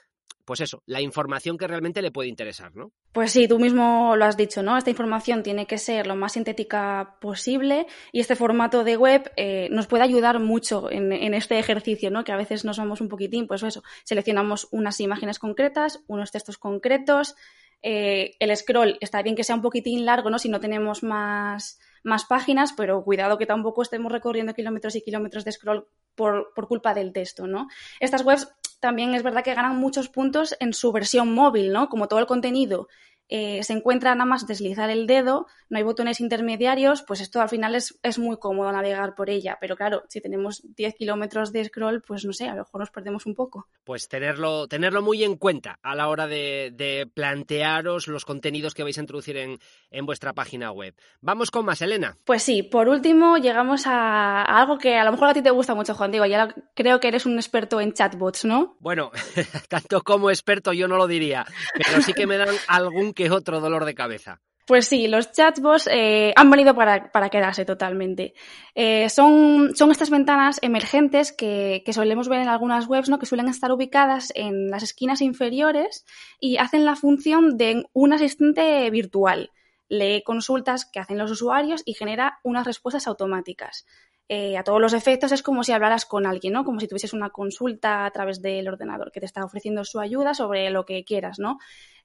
pues 0.46 0.60
eso, 0.60 0.80
la 0.86 1.00
información 1.00 1.58
que 1.58 1.66
realmente 1.66 2.00
le 2.00 2.12
puede 2.12 2.28
interesar, 2.28 2.74
¿no? 2.76 2.92
Pues 3.10 3.32
sí, 3.32 3.48
tú 3.48 3.58
mismo 3.58 4.14
lo 4.16 4.24
has 4.24 4.36
dicho, 4.36 4.62
¿no? 4.62 4.78
Esta 4.78 4.90
información 4.90 5.42
tiene 5.42 5.66
que 5.66 5.76
ser 5.76 6.06
lo 6.06 6.14
más 6.14 6.34
sintética 6.34 7.16
posible 7.20 7.88
y 8.12 8.20
este 8.20 8.36
formato 8.36 8.84
de 8.84 8.96
web 8.96 9.32
eh, 9.36 9.66
nos 9.72 9.88
puede 9.88 10.04
ayudar 10.04 10.38
mucho 10.38 10.88
en, 10.88 11.34
este 11.34 11.58
ejercicio, 11.58 12.12
¿no? 12.12 12.22
Que 12.22 12.30
a 12.30 12.36
veces 12.36 12.64
no 12.64 12.74
somos 12.74 13.00
un 13.00 13.08
poquitín, 13.08 13.48
pues 13.48 13.64
eso, 13.64 13.82
seleccionamos 14.04 14.68
unas 14.70 15.00
imágenes 15.00 15.40
concretas, 15.40 16.04
unos 16.06 16.30
textos 16.30 16.58
concretos, 16.58 17.34
eh, 17.82 18.36
el 18.38 18.56
scroll 18.56 18.98
está 19.00 19.22
bien 19.22 19.34
que 19.34 19.44
sea 19.44 19.56
un 19.56 19.62
poquitín 19.62 20.06
largo, 20.06 20.30
¿no? 20.30 20.38
Si 20.38 20.48
no 20.48 20.60
tenemos 20.60 21.02
más, 21.02 21.80
más 22.04 22.24
páginas, 22.24 22.72
pero 22.72 23.02
cuidado 23.02 23.36
que 23.36 23.46
tampoco 23.46 23.82
estemos 23.82 24.12
recorriendo 24.12 24.54
kilómetros 24.54 24.94
y 24.94 25.02
kilómetros 25.02 25.44
de 25.44 25.50
scroll 25.50 25.88
por, 26.16 26.52
por 26.54 26.66
culpa 26.66 26.94
del 26.94 27.12
texto, 27.12 27.46
¿no? 27.46 27.68
Estas 28.00 28.24
webs 28.24 28.48
también 28.80 29.14
es 29.14 29.22
verdad 29.22 29.44
que 29.44 29.54
ganan 29.54 29.76
muchos 29.76 30.08
puntos 30.08 30.56
en 30.60 30.72
su 30.72 30.92
versión 30.92 31.32
móvil, 31.32 31.72
¿no? 31.72 31.88
Como 31.88 32.08
todo 32.08 32.18
el 32.18 32.26
contenido 32.26 32.88
eh, 33.28 33.62
se 33.62 33.72
encuentra 33.72 34.14
nada 34.14 34.24
más 34.24 34.46
deslizar 34.46 34.90
el 34.90 35.06
dedo, 35.06 35.46
no 35.68 35.78
hay 35.78 35.82
botones 35.84 36.20
intermediarios, 36.20 37.02
pues 37.02 37.20
esto 37.20 37.40
al 37.40 37.48
final 37.48 37.74
es, 37.74 37.98
es 38.02 38.18
muy 38.18 38.36
cómodo 38.38 38.70
navegar 38.70 39.14
por 39.14 39.30
ella. 39.30 39.58
Pero 39.60 39.76
claro, 39.76 40.04
si 40.08 40.20
tenemos 40.20 40.62
10 40.76 40.94
kilómetros 40.94 41.52
de 41.52 41.64
scroll, 41.64 42.02
pues 42.02 42.24
no 42.24 42.32
sé, 42.32 42.48
a 42.48 42.54
lo 42.54 42.62
mejor 42.62 42.80
nos 42.80 42.90
perdemos 42.90 43.26
un 43.26 43.34
poco. 43.34 43.66
Pues 43.84 44.08
tenerlo, 44.08 44.68
tenerlo 44.68 45.02
muy 45.02 45.24
en 45.24 45.36
cuenta 45.36 45.78
a 45.82 45.94
la 45.94 46.08
hora 46.08 46.26
de, 46.26 47.10
plantearos 47.14 48.06
los 48.08 48.24
contenidos 48.24 48.74
que 48.74 48.82
vais 48.82 48.96
a 48.98 49.00
introducir 49.00 49.36
en, 49.36 49.58
en, 49.90 50.06
vuestra 50.06 50.32
página 50.32 50.70
web. 50.70 50.94
Vamos 51.20 51.50
con 51.50 51.64
más, 51.64 51.82
Elena. 51.82 52.16
Pues 52.24 52.42
sí, 52.42 52.62
por 52.62 52.88
último 52.88 53.38
llegamos 53.38 53.86
a, 53.86 54.42
algo 54.42 54.78
que 54.78 54.96
a 54.96 55.04
lo 55.04 55.12
mejor 55.12 55.28
a 55.28 55.34
ti 55.34 55.42
te 55.42 55.50
gusta 55.50 55.74
mucho, 55.74 55.94
Juan 55.94 56.12
Diego. 56.12 56.26
Ya 56.26 56.54
creo 56.74 57.00
que 57.00 57.08
eres 57.08 57.26
un 57.26 57.36
experto 57.36 57.80
en 57.80 57.92
chatbots, 57.92 58.44
¿no? 58.44 58.76
Bueno, 58.78 59.10
tanto 59.68 60.02
como 60.02 60.30
experto 60.30 60.72
yo 60.72 60.86
no 60.86 60.96
lo 60.96 61.08
diría, 61.08 61.44
pero 61.74 62.02
sí 62.02 62.12
que 62.12 62.26
me 62.26 62.36
dan 62.36 62.54
algún 62.68 63.12
que 63.16 63.30
otro 63.32 63.60
dolor 63.60 63.84
de 63.84 63.96
cabeza. 63.96 64.40
Pues 64.66 64.88
sí, 64.88 65.06
los 65.06 65.30
chatbots 65.30 65.88
eh, 65.92 66.32
han 66.34 66.50
venido 66.50 66.74
para, 66.74 67.30
quedarse 67.30 67.64
totalmente. 67.64 68.34
Eh, 68.74 69.08
son, 69.08 69.76
son, 69.76 69.92
estas 69.92 70.10
ventanas 70.10 70.58
emergentes 70.60 71.30
que, 71.30 71.84
que, 71.86 71.92
solemos 71.92 72.28
ver 72.28 72.40
en 72.40 72.48
algunas 72.48 72.88
webs, 72.88 73.08
¿no? 73.08 73.20
que 73.20 73.26
suelen 73.26 73.46
estar 73.46 73.70
ubicadas 73.70 74.32
en 74.34 74.68
las 74.68 74.82
esquinas 74.82 75.20
inferiores 75.20 76.04
y 76.40 76.56
hacen 76.56 76.84
la 76.84 76.96
función 76.96 77.56
de 77.56 77.84
un 77.92 78.12
asistente 78.12 78.90
virtual. 78.90 79.52
Lee 79.88 80.22
consultas 80.24 80.84
que 80.84 81.00
hacen 81.00 81.18
los 81.18 81.30
usuarios 81.30 81.82
y 81.84 81.94
genera 81.94 82.40
unas 82.42 82.66
respuestas 82.66 83.06
automáticas. 83.06 83.86
Eh, 84.28 84.56
a 84.56 84.64
todos 84.64 84.80
los 84.80 84.92
efectos 84.92 85.30
es 85.30 85.42
como 85.42 85.62
si 85.62 85.70
hablaras 85.70 86.04
con 86.04 86.26
alguien, 86.26 86.52
¿no? 86.52 86.64
Como 86.64 86.80
si 86.80 86.88
tuvieses 86.88 87.12
una 87.12 87.30
consulta 87.30 88.04
a 88.04 88.10
través 88.10 88.42
del 88.42 88.66
ordenador 88.66 89.12
que 89.12 89.20
te 89.20 89.26
está 89.26 89.44
ofreciendo 89.44 89.84
su 89.84 90.00
ayuda 90.00 90.34
sobre 90.34 90.68
lo 90.70 90.84
que 90.84 91.04
quieras, 91.04 91.38
¿no? 91.38 91.58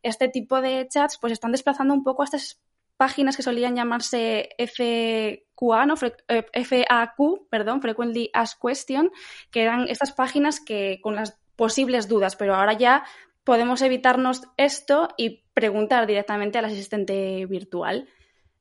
Este 0.03 0.29
tipo 0.29 0.61
de 0.61 0.87
chats 0.87 1.17
pues 1.19 1.33
están 1.33 1.51
desplazando 1.51 1.93
un 1.93 2.03
poco 2.03 2.21
a 2.21 2.25
estas 2.25 2.61
páginas 2.95 3.35
que 3.35 3.41
solían 3.41 3.75
llamarse 3.75 4.49
FQA, 4.59 5.87
¿no? 5.87 5.95
Eh, 6.27 6.45
FAQ, 6.63 7.49
perdón, 7.49 7.81
Frequently 7.81 8.29
Asked 8.33 8.59
Question, 8.61 9.11
que 9.49 9.63
eran 9.63 9.87
estas 9.89 10.11
páginas 10.11 10.59
que 10.59 10.99
con 11.01 11.15
las 11.15 11.39
posibles 11.55 12.07
dudas, 12.07 12.35
pero 12.35 12.53
ahora 12.53 12.73
ya 12.73 13.03
podemos 13.43 13.81
evitarnos 13.81 14.41
esto 14.57 15.09
y 15.17 15.43
preguntar 15.53 16.07
directamente 16.07 16.57
al 16.57 16.65
asistente 16.65 17.45
virtual. 17.45 18.07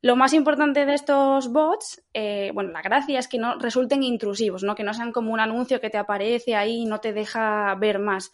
Lo 0.03 0.17
más 0.17 0.33
importante 0.33 0.87
de 0.87 0.95
estos 0.95 1.53
bots, 1.53 2.03
eh, 2.15 2.51
bueno, 2.55 2.71
la 2.71 2.81
gracia 2.81 3.19
es 3.19 3.29
que 3.29 3.39
no 3.39 3.59
resulten 3.59 4.03
intrusivos, 4.03 4.63
¿no? 4.63 4.75
que 4.75 4.83
no 4.83 4.95
sean 4.95 5.13
como 5.13 5.33
un 5.33 5.41
anuncio 5.41 5.81
que 5.81 5.91
te 5.91 5.99
aparece 5.99 6.57
ahí 6.57 6.83
y 6.83 6.87
no 6.87 7.01
te 7.01 7.13
deja 7.13 7.75
ver 7.75 7.99
más, 7.99 8.33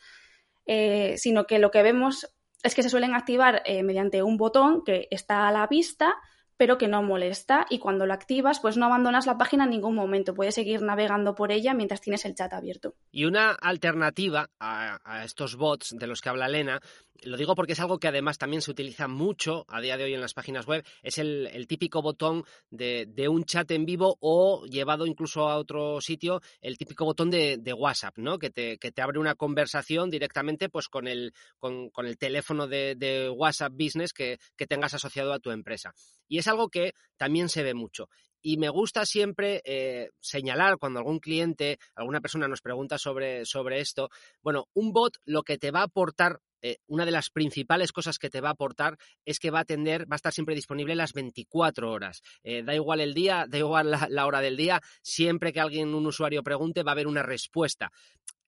eh, 0.64 1.14
sino 1.18 1.46
que 1.46 1.58
lo 1.58 1.72
que 1.72 1.82
vemos 1.82 2.32
es 2.62 2.74
que 2.74 2.84
se 2.84 2.90
suelen 2.90 3.14
activar 3.14 3.62
eh, 3.64 3.82
mediante 3.82 4.22
un 4.22 4.36
botón 4.36 4.84
que 4.84 5.08
está 5.10 5.48
a 5.48 5.52
la 5.52 5.66
vista 5.66 6.14
pero 6.56 6.78
que 6.78 6.88
no 6.88 7.02
molesta 7.02 7.66
y 7.70 7.78
cuando 7.78 8.06
lo 8.06 8.14
activas 8.14 8.60
pues 8.60 8.76
no 8.76 8.86
abandonas 8.86 9.26
la 9.26 9.38
página 9.38 9.64
en 9.64 9.70
ningún 9.70 9.94
momento, 9.94 10.34
puedes 10.34 10.54
seguir 10.54 10.82
navegando 10.82 11.34
por 11.34 11.52
ella 11.52 11.74
mientras 11.74 12.00
tienes 12.00 12.24
el 12.24 12.34
chat 12.34 12.52
abierto. 12.52 12.94
Y 13.10 13.24
una 13.24 13.52
alternativa 13.52 14.50
a, 14.58 15.24
estos 15.24 15.56
bots 15.56 15.94
de 15.96 16.06
los 16.06 16.20
que 16.20 16.28
habla 16.28 16.46
Elena, 16.46 16.80
lo 17.22 17.36
digo 17.36 17.54
porque 17.54 17.72
es 17.72 17.80
algo 17.80 17.98
que 17.98 18.08
además 18.08 18.38
también 18.38 18.62
se 18.62 18.70
utiliza 18.70 19.08
mucho 19.08 19.64
a 19.68 19.80
día 19.80 19.96
de 19.96 20.04
hoy 20.04 20.14
en 20.14 20.20
las 20.20 20.34
páginas 20.34 20.66
web, 20.66 20.84
es 21.02 21.18
el, 21.18 21.66
típico 21.66 22.02
botón 22.02 22.44
de, 22.70 23.28
un 23.28 23.44
chat 23.44 23.70
en 23.70 23.86
vivo 23.86 24.16
o 24.20 24.66
llevado 24.66 25.06
incluso 25.06 25.48
a 25.48 25.56
otro 25.56 26.00
sitio, 26.00 26.40
el 26.60 26.78
típico 26.78 27.04
botón 27.04 27.30
de, 27.30 27.74
WhatsApp, 27.76 28.18
¿no? 28.18 28.38
Que 28.38 28.50
te, 28.50 28.78
que 28.78 28.92
te, 28.92 29.02
abre 29.02 29.18
una 29.18 29.34
conversación 29.34 30.10
directamente 30.10 30.68
pues 30.68 30.88
con 30.88 31.08
el, 31.08 31.32
con, 31.58 31.90
el 31.96 32.18
teléfono 32.18 32.66
de, 32.66 33.30
WhatsApp 33.34 33.72
Business 33.72 34.12
que, 34.12 34.38
que 34.56 34.66
tengas 34.66 34.94
asociado 34.94 35.32
a 35.32 35.38
tu 35.38 35.50
empresa. 35.50 35.92
Y 36.28 36.38
es 36.38 36.45
algo 36.48 36.68
que 36.68 36.92
también 37.16 37.48
se 37.48 37.62
ve 37.62 37.74
mucho. 37.74 38.08
Y 38.42 38.58
me 38.58 38.68
gusta 38.68 39.04
siempre 39.06 39.60
eh, 39.64 40.10
señalar 40.20 40.78
cuando 40.78 41.00
algún 41.00 41.18
cliente, 41.18 41.78
alguna 41.94 42.20
persona 42.20 42.46
nos 42.46 42.60
pregunta 42.60 42.96
sobre, 42.98 43.44
sobre 43.44 43.80
esto, 43.80 44.08
bueno, 44.40 44.68
un 44.72 44.92
bot 44.92 45.14
lo 45.24 45.42
que 45.42 45.58
te 45.58 45.72
va 45.72 45.80
a 45.80 45.84
aportar 45.84 46.40
eh, 46.62 46.78
una 46.86 47.04
de 47.04 47.10
las 47.10 47.30
principales 47.30 47.92
cosas 47.92 48.18
que 48.18 48.30
te 48.30 48.40
va 48.40 48.48
a 48.48 48.52
aportar 48.52 48.98
es 49.24 49.38
que 49.38 49.50
va 49.50 49.58
a 49.58 49.62
atender, 49.62 50.02
va 50.10 50.14
a 50.14 50.16
estar 50.16 50.32
siempre 50.32 50.54
disponible 50.54 50.94
las 50.94 51.12
24 51.12 51.90
horas. 51.90 52.22
Eh, 52.42 52.62
da 52.62 52.74
igual 52.74 53.00
el 53.00 53.14
día, 53.14 53.46
da 53.48 53.58
igual 53.58 53.90
la, 53.90 54.26
hora 54.26 54.40
del 54.40 54.56
día, 54.56 54.80
siempre 55.02 55.52
que 55.52 55.60
alguien, 55.60 55.94
un 55.94 56.06
usuario 56.06 56.42
pregunte, 56.42 56.82
va 56.82 56.92
a 56.92 56.94
haber 56.94 57.06
una 57.06 57.22
respuesta 57.22 57.92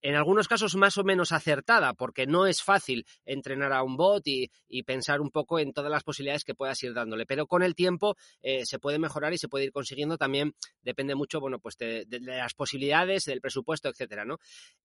en 0.02 0.14
algunos 0.14 0.48
casos 0.48 0.76
más 0.76 0.96
o 0.98 1.04
menos 1.04 1.32
acertada, 1.32 1.94
porque 1.94 2.26
no 2.26 2.46
es 2.46 2.62
fácil 2.62 3.06
entrenar 3.24 3.72
a 3.72 3.82
un 3.82 3.96
bot 3.96 4.22
y, 4.26 4.50
pensar 4.84 5.20
un 5.20 5.30
poco 5.30 5.58
en 5.58 5.72
todas 5.72 5.90
las 5.90 6.02
posibilidades 6.02 6.44
que 6.44 6.54
puedas 6.54 6.82
ir 6.82 6.94
dándole. 6.94 7.26
Pero 7.26 7.46
con 7.46 7.62
el 7.62 7.74
tiempo 7.74 8.16
eh, 8.40 8.64
se 8.64 8.78
puede 8.78 8.98
mejorar 8.98 9.32
y 9.32 9.38
se 9.38 9.48
puede 9.48 9.66
ir 9.66 9.72
consiguiendo 9.72 10.16
también, 10.16 10.54
depende 10.82 11.14
mucho, 11.14 11.40
bueno, 11.40 11.58
pues 11.58 11.76
de, 11.76 12.06
las 12.20 12.54
posibilidades, 12.54 13.24
del 13.24 13.40
presupuesto, 13.40 13.88
etcétera, 13.88 14.24
¿no? 14.24 14.38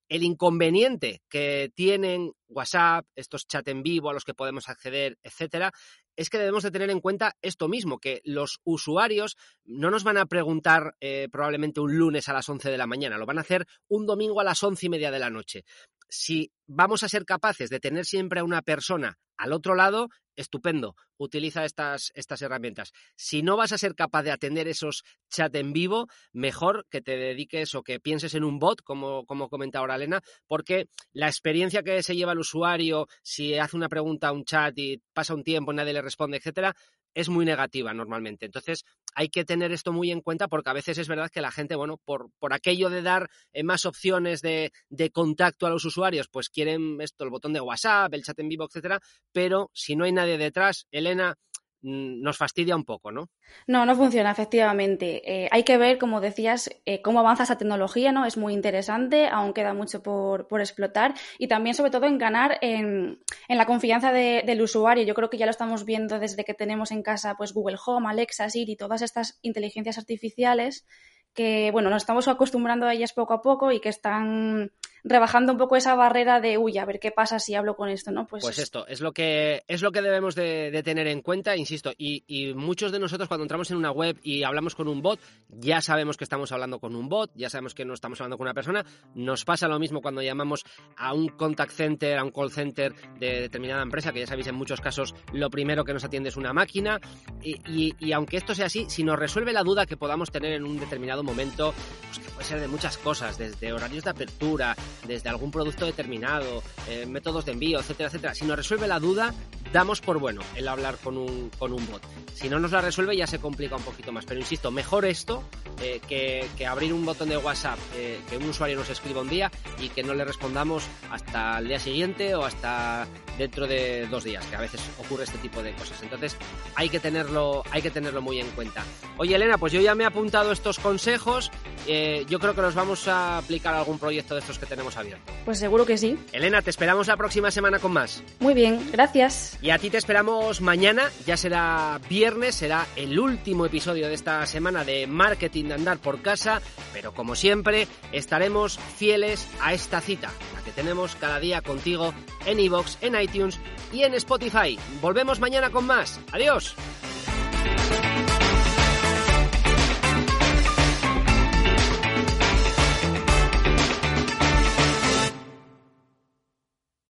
El 0.09 0.23
inconveniente 0.23 1.21
que 1.29 1.71
tienen 1.73 2.31
WhatsApp, 2.47 3.05
estos 3.15 3.47
chat 3.47 3.67
en 3.67 3.83
vivo 3.83 4.09
a 4.09 4.13
los 4.13 4.23
que 4.23 4.33
podemos 4.33 4.67
acceder, 4.69 5.17
etcétera, 5.23 5.71
es 6.15 6.29
que 6.29 6.37
debemos 6.37 6.63
de 6.63 6.71
tener 6.71 6.89
en 6.89 7.01
cuenta 7.01 7.35
esto 7.41 7.67
mismo, 7.67 7.99
que 7.99 8.21
los 8.23 8.59
usuarios 8.63 9.37
no 9.65 9.91
nos 9.91 10.03
van 10.03 10.17
a 10.17 10.25
preguntar 10.25 10.95
eh, 10.99 11.27
probablemente 11.31 11.79
un 11.79 11.97
lunes 11.97 12.29
a 12.29 12.33
las 12.33 12.47
11 12.47 12.69
de 12.69 12.77
la 12.77 12.87
mañana, 12.87 13.17
lo 13.17 13.25
van 13.25 13.37
a 13.37 13.41
hacer 13.41 13.67
un 13.87 14.05
domingo 14.05 14.39
a 14.39 14.43
las 14.43 14.63
once 14.63 14.85
y 14.85 14.89
media 14.89 15.11
de 15.11 15.19
la 15.19 15.29
noche. 15.29 15.65
Si 16.09 16.51
vamos 16.67 17.03
a 17.03 17.09
ser 17.09 17.25
capaces 17.25 17.69
de 17.69 17.79
tener 17.79 18.05
siempre 18.05 18.39
a 18.39 18.43
una 18.43 18.61
persona 18.61 19.17
al 19.37 19.51
otro 19.51 19.75
lado, 19.75 20.09
estupendo, 20.35 20.95
utiliza 21.17 21.65
estas, 21.65 22.11
estas 22.15 22.41
herramientas. 22.41 22.91
Si 23.15 23.41
no 23.41 23.57
vas 23.57 23.71
a 23.71 23.77
ser 23.77 23.95
capaz 23.95 24.23
de 24.23 24.31
atender 24.31 24.67
esos 24.67 25.03
chats 25.29 25.55
en 25.55 25.73
vivo, 25.73 26.07
mejor 26.31 26.85
que 26.89 27.01
te 27.01 27.17
dediques 27.17 27.75
o 27.75 27.83
que 27.83 27.99
pienses 27.99 28.35
en 28.35 28.43
un 28.43 28.59
bot, 28.59 28.81
como, 28.81 29.25
como 29.25 29.49
comenta 29.49 29.79
ahora 29.79 29.95
Elena, 29.95 30.21
porque 30.47 30.87
la 31.11 31.27
experiencia 31.27 31.83
que 31.83 32.03
se 32.03 32.15
lleva 32.15 32.33
el 32.33 32.39
usuario, 32.39 33.07
si 33.21 33.55
hace 33.57 33.75
una 33.75 33.89
pregunta 33.89 34.29
a 34.29 34.31
un 34.31 34.45
chat 34.45 34.77
y 34.77 35.01
pasa 35.13 35.33
un 35.33 35.43
tiempo, 35.43 35.73
nadie 35.73 35.93
le 35.93 36.01
responde, 36.01 36.37
etcétera, 36.37 36.75
es 37.13 37.29
muy 37.29 37.45
negativa 37.45 37.93
normalmente. 37.93 38.45
Entonces, 38.45 38.85
hay 39.15 39.29
que 39.29 39.45
tener 39.45 39.71
esto 39.71 39.91
muy 39.91 40.11
en 40.11 40.21
cuenta 40.21 40.47
porque 40.47 40.69
a 40.69 40.73
veces 40.73 40.97
es 40.97 41.07
verdad 41.07 41.29
que 41.31 41.41
la 41.41 41.51
gente, 41.51 41.75
bueno, 41.75 41.99
por, 42.03 42.31
por 42.39 42.53
aquello 42.53 42.89
de 42.89 43.01
dar 43.01 43.29
eh, 43.51 43.63
más 43.63 43.85
opciones 43.85 44.41
de, 44.41 44.71
de, 44.89 45.11
contacto 45.11 45.67
a 45.67 45.69
los 45.69 45.85
usuarios, 45.85 46.27
pues 46.27 46.49
quieren 46.53 47.01
esto, 47.01 47.23
el 47.23 47.29
botón 47.29 47.53
de 47.53 47.61
WhatsApp, 47.61 48.13
el 48.13 48.23
chat 48.23 48.39
en 48.39 48.49
vivo, 48.49 48.65
etcétera, 48.65 48.99
pero 49.31 49.69
si 49.73 49.95
no 49.95 50.05
hay 50.05 50.11
nadie 50.11 50.37
detrás, 50.37 50.87
Elena, 50.91 51.35
Mm, 51.83 52.21
nos 52.21 52.37
fastidia 52.37 52.77
un 52.77 52.85
poco, 52.85 53.11
¿no? 53.11 53.29
No, 53.67 53.85
no 53.85 53.93
funciona, 53.95 54.31
efectivamente. 54.31 55.21
Eh, 55.29 55.49
hay 55.51 55.63
que 55.63 55.77
ver, 55.77 55.97
como 55.97 56.21
decías, 56.21 56.69
eh, 56.85 57.01
cómo 57.01 57.19
avanza 57.19 57.43
esa 57.43 57.57
tecnología, 57.57 58.13
¿no? 58.13 58.25
Es 58.25 58.37
muy 58.37 58.53
interesante, 58.53 59.27
aún 59.27 59.53
queda 59.53 59.73
mucho 59.73 60.01
por, 60.01 60.47
explotar 60.61 61.13
y 61.37 61.49
también, 61.49 61.75
sobre 61.75 61.91
todo, 61.91 62.05
en 62.05 62.17
ganar 62.17 62.57
en, 62.61 63.19
la 63.49 63.65
confianza 63.65 64.13
del 64.13 64.61
usuario. 64.61 65.03
Yo 65.03 65.13
creo 65.13 65.29
que 65.29 65.37
ya 65.37 65.45
lo 65.45 65.51
estamos 65.51 65.83
viendo 65.83 66.19
desde 66.19 66.45
que 66.45 66.53
tenemos 66.53 66.91
en 66.91 67.03
casa, 67.03 67.35
pues, 67.37 67.53
Google 67.53 67.77
Home, 67.85 68.09
Alexa, 68.09 68.49
Siri, 68.49 68.77
todas 68.77 69.01
estas 69.01 69.39
inteligencias 69.41 69.97
artificiales 69.97 70.85
que, 71.33 71.71
bueno, 71.71 71.89
nos 71.89 72.03
estamos 72.03 72.29
acostumbrando 72.29 72.85
a 72.85 72.93
ellas 72.93 73.11
poco 73.11 73.33
a 73.33 73.41
poco 73.41 73.71
y 73.73 73.81
que 73.81 73.89
están 73.89 74.71
rebajando 75.03 75.51
un 75.51 75.57
poco 75.57 75.75
esa 75.75 75.95
barrera 75.95 76.39
de, 76.39 76.57
uy, 76.57 76.77
a 76.77 76.85
ver 76.85 76.99
qué 76.99 77.11
pasa 77.11 77.39
si 77.39 77.55
hablo 77.55 77.75
con 77.75 77.89
esto, 77.89 78.11
¿no? 78.11 78.25
Pues, 78.25 78.43
pues 78.43 78.59
esto 78.59 78.87
es 78.87 79.01
lo 79.01 79.11
que 79.11 79.63
es 79.67 79.81
lo 79.81 79.91
que 79.91 80.01
debemos 80.01 80.35
de, 80.35 80.81
tener 80.83 81.07
en 81.07 81.21
cuenta, 81.21 81.55
insisto, 81.55 81.91
y, 81.97 82.23
y, 82.27 82.53
muchos 82.53 82.91
de 82.91 82.99
nosotros 82.99 83.27
cuando 83.27 83.43
entramos 83.43 83.69
en 83.71 83.77
una 83.77 83.91
web 83.91 84.17
y 84.23 84.43
hablamos 84.43 84.75
con 84.75 84.87
un 84.87 85.01
bot, 85.01 85.19
ya 85.49 85.81
sabemos 85.81 86.17
que 86.17 86.23
estamos 86.23 86.51
hablando 86.51 86.79
con 86.79 86.95
un 86.95 87.09
bot, 87.09 87.31
ya 87.35 87.49
sabemos 87.49 87.73
que 87.73 87.85
no 87.85 87.93
estamos 87.93 88.19
hablando 88.21 88.37
con 88.37 88.45
una 88.45 88.53
persona. 88.53 88.85
Nos 89.15 89.45
pasa 89.45 89.67
lo 89.67 89.79
mismo 89.79 90.01
cuando 90.01 90.21
llamamos 90.21 90.63
a 90.97 91.13
un 91.13 91.29
contact 91.29 91.71
center, 91.71 92.17
a 92.17 92.23
un 92.23 92.31
call 92.31 92.51
center 92.51 92.93
de 93.19 93.41
determinada 93.41 93.83
empresa, 93.83 94.11
que 94.11 94.21
ya 94.21 94.27
sabéis 94.27 94.47
en 94.47 94.55
muchos 94.55 94.81
casos 94.81 95.13
lo 95.31 95.49
primero 95.49 95.83
que 95.83 95.93
nos 95.93 96.03
atiende 96.03 96.29
es 96.29 96.37
una 96.37 96.53
máquina. 96.53 96.99
Y, 97.41 97.93
y, 97.99 98.11
aunque 98.13 98.37
esto 98.37 98.55
sea 98.55 98.67
así, 98.67 98.85
si 98.89 99.03
nos 99.03 99.19
resuelve 99.19 99.53
la 99.53 99.63
duda 99.63 99.85
que 99.85 99.97
podamos 99.97 100.31
tener 100.31 100.53
en 100.53 100.63
un 100.63 100.79
determinado 100.79 101.23
momento, 101.23 101.73
pues 102.07 102.19
que 102.19 102.31
puede 102.31 102.47
ser 102.47 102.59
de 102.59 102.67
muchas 102.67 102.97
cosas, 102.97 103.37
desde 103.37 103.73
horarios 103.73 104.03
de 104.03 104.09
apertura, 104.09 104.75
desde 105.05 105.29
algún 105.29 105.51
producto 105.51 105.85
determinado, 105.85 106.63
eh, 106.89 107.05
métodos 107.05 107.45
de 107.45 107.53
envío, 107.53 107.79
etcétera, 107.79 108.07
etcétera. 108.07 108.35
Si 108.35 108.45
nos 108.45 108.57
resuelve 108.57 108.87
la 108.87 108.99
duda, 108.99 109.33
damos 109.71 110.01
por 110.01 110.19
bueno 110.19 110.41
el 110.55 110.67
hablar 110.67 110.97
con 110.97 111.17
un, 111.17 111.49
con 111.57 111.73
un 111.73 111.85
bot. 111.87 112.01
Si 112.33 112.49
no 112.49 112.59
nos 112.59 112.71
la 112.71 112.81
resuelve 112.81 113.15
ya 113.15 113.27
se 113.27 113.39
complica 113.39 113.75
un 113.75 113.83
poquito 113.83 114.11
más. 114.11 114.25
Pero 114.25 114.39
insisto, 114.39 114.71
mejor 114.71 115.05
esto 115.05 115.43
eh, 115.81 115.99
que, 116.07 116.65
abrir 116.65 116.93
un 116.93 117.05
botón 117.05 117.29
de 117.29 117.37
WhatsApp 117.37 117.77
eh, 117.95 118.19
que 118.29 118.37
un 118.37 118.45
usuario 118.45 118.77
nos 118.77 118.89
escriba 118.89 119.21
un 119.21 119.29
día 119.29 119.51
y 119.79 119.89
que 119.89 120.01
no 120.03 120.13
le 120.13 120.23
respondamos 120.23 120.85
hasta 121.11 121.59
el 121.59 121.67
día 121.67 121.79
siguiente 121.79 122.35
o 122.35 122.45
hasta 122.45 123.07
dentro 123.37 123.67
de 123.67 124.07
dos 124.07 124.23
días, 124.23 124.45
que 124.45 124.55
a 124.55 124.61
veces 124.61 124.81
ocurre 124.99 125.23
este 125.25 125.37
tipo 125.39 125.61
de 125.61 125.73
cosas. 125.73 126.01
Entonces 126.01 126.37
hay 126.75 126.89
que 126.89 126.99
tenerlo, 126.99 127.63
hay 127.71 127.81
que 127.81 127.91
tenerlo 127.91 128.21
muy 128.21 128.39
en 128.39 128.49
cuenta. 128.51 128.83
Oye 129.17 129.35
Elena, 129.35 129.57
pues 129.57 129.73
yo 129.73 129.81
ya 129.81 129.95
me 129.95 130.03
he 130.03 130.07
apuntado 130.07 130.51
estos 130.51 130.79
consejos. 130.79 131.51
Eh, 131.87 132.25
yo 132.29 132.39
creo 132.39 132.55
que 132.55 132.61
nos 132.61 132.75
vamos 132.75 133.07
a 133.07 133.37
aplicar 133.37 133.73
a 133.73 133.79
algún 133.79 133.99
proyecto 133.99 134.33
de 134.33 134.41
estos 134.41 134.59
que 134.59 134.65
tenemos 134.65 134.97
abierto. 134.97 135.31
Pues 135.45 135.59
seguro 135.59 135.85
que 135.85 135.97
sí. 135.97 136.17
Elena, 136.31 136.61
te 136.61 136.69
esperamos 136.69 137.07
la 137.07 137.17
próxima 137.17 137.51
semana 137.51 137.79
con 137.79 137.91
más. 137.91 138.23
Muy 138.39 138.53
bien, 138.53 138.89
gracias. 138.91 139.57
Y 139.61 139.69
a 139.69 139.79
ti 139.79 139.89
te 139.89 139.97
esperamos 139.97 140.61
mañana, 140.61 141.11
ya 141.25 141.37
será 141.37 141.99
viernes, 142.09 142.55
será 142.55 142.87
el 142.95 143.19
último 143.19 143.65
episodio 143.65 144.07
de 144.07 144.13
esta 144.13 144.45
semana 144.45 144.83
de 144.83 145.07
Marketing 145.07 145.65
de 145.65 145.73
Andar 145.75 145.97
por 145.97 146.21
Casa, 146.21 146.61
pero 146.93 147.13
como 147.13 147.35
siempre 147.35 147.87
estaremos 148.11 148.79
fieles 148.97 149.47
a 149.61 149.73
esta 149.73 150.01
cita, 150.01 150.31
la 150.53 150.61
que 150.63 150.71
tenemos 150.71 151.15
cada 151.15 151.39
día 151.39 151.61
contigo 151.61 152.13
en 152.45 152.59
iVoox, 152.59 152.97
en 153.01 153.19
iTunes 153.19 153.59
y 153.91 154.03
en 154.03 154.13
Spotify. 154.15 154.77
Volvemos 155.01 155.39
mañana 155.39 155.69
con 155.69 155.85
más. 155.85 156.19
Adiós. 156.31 156.75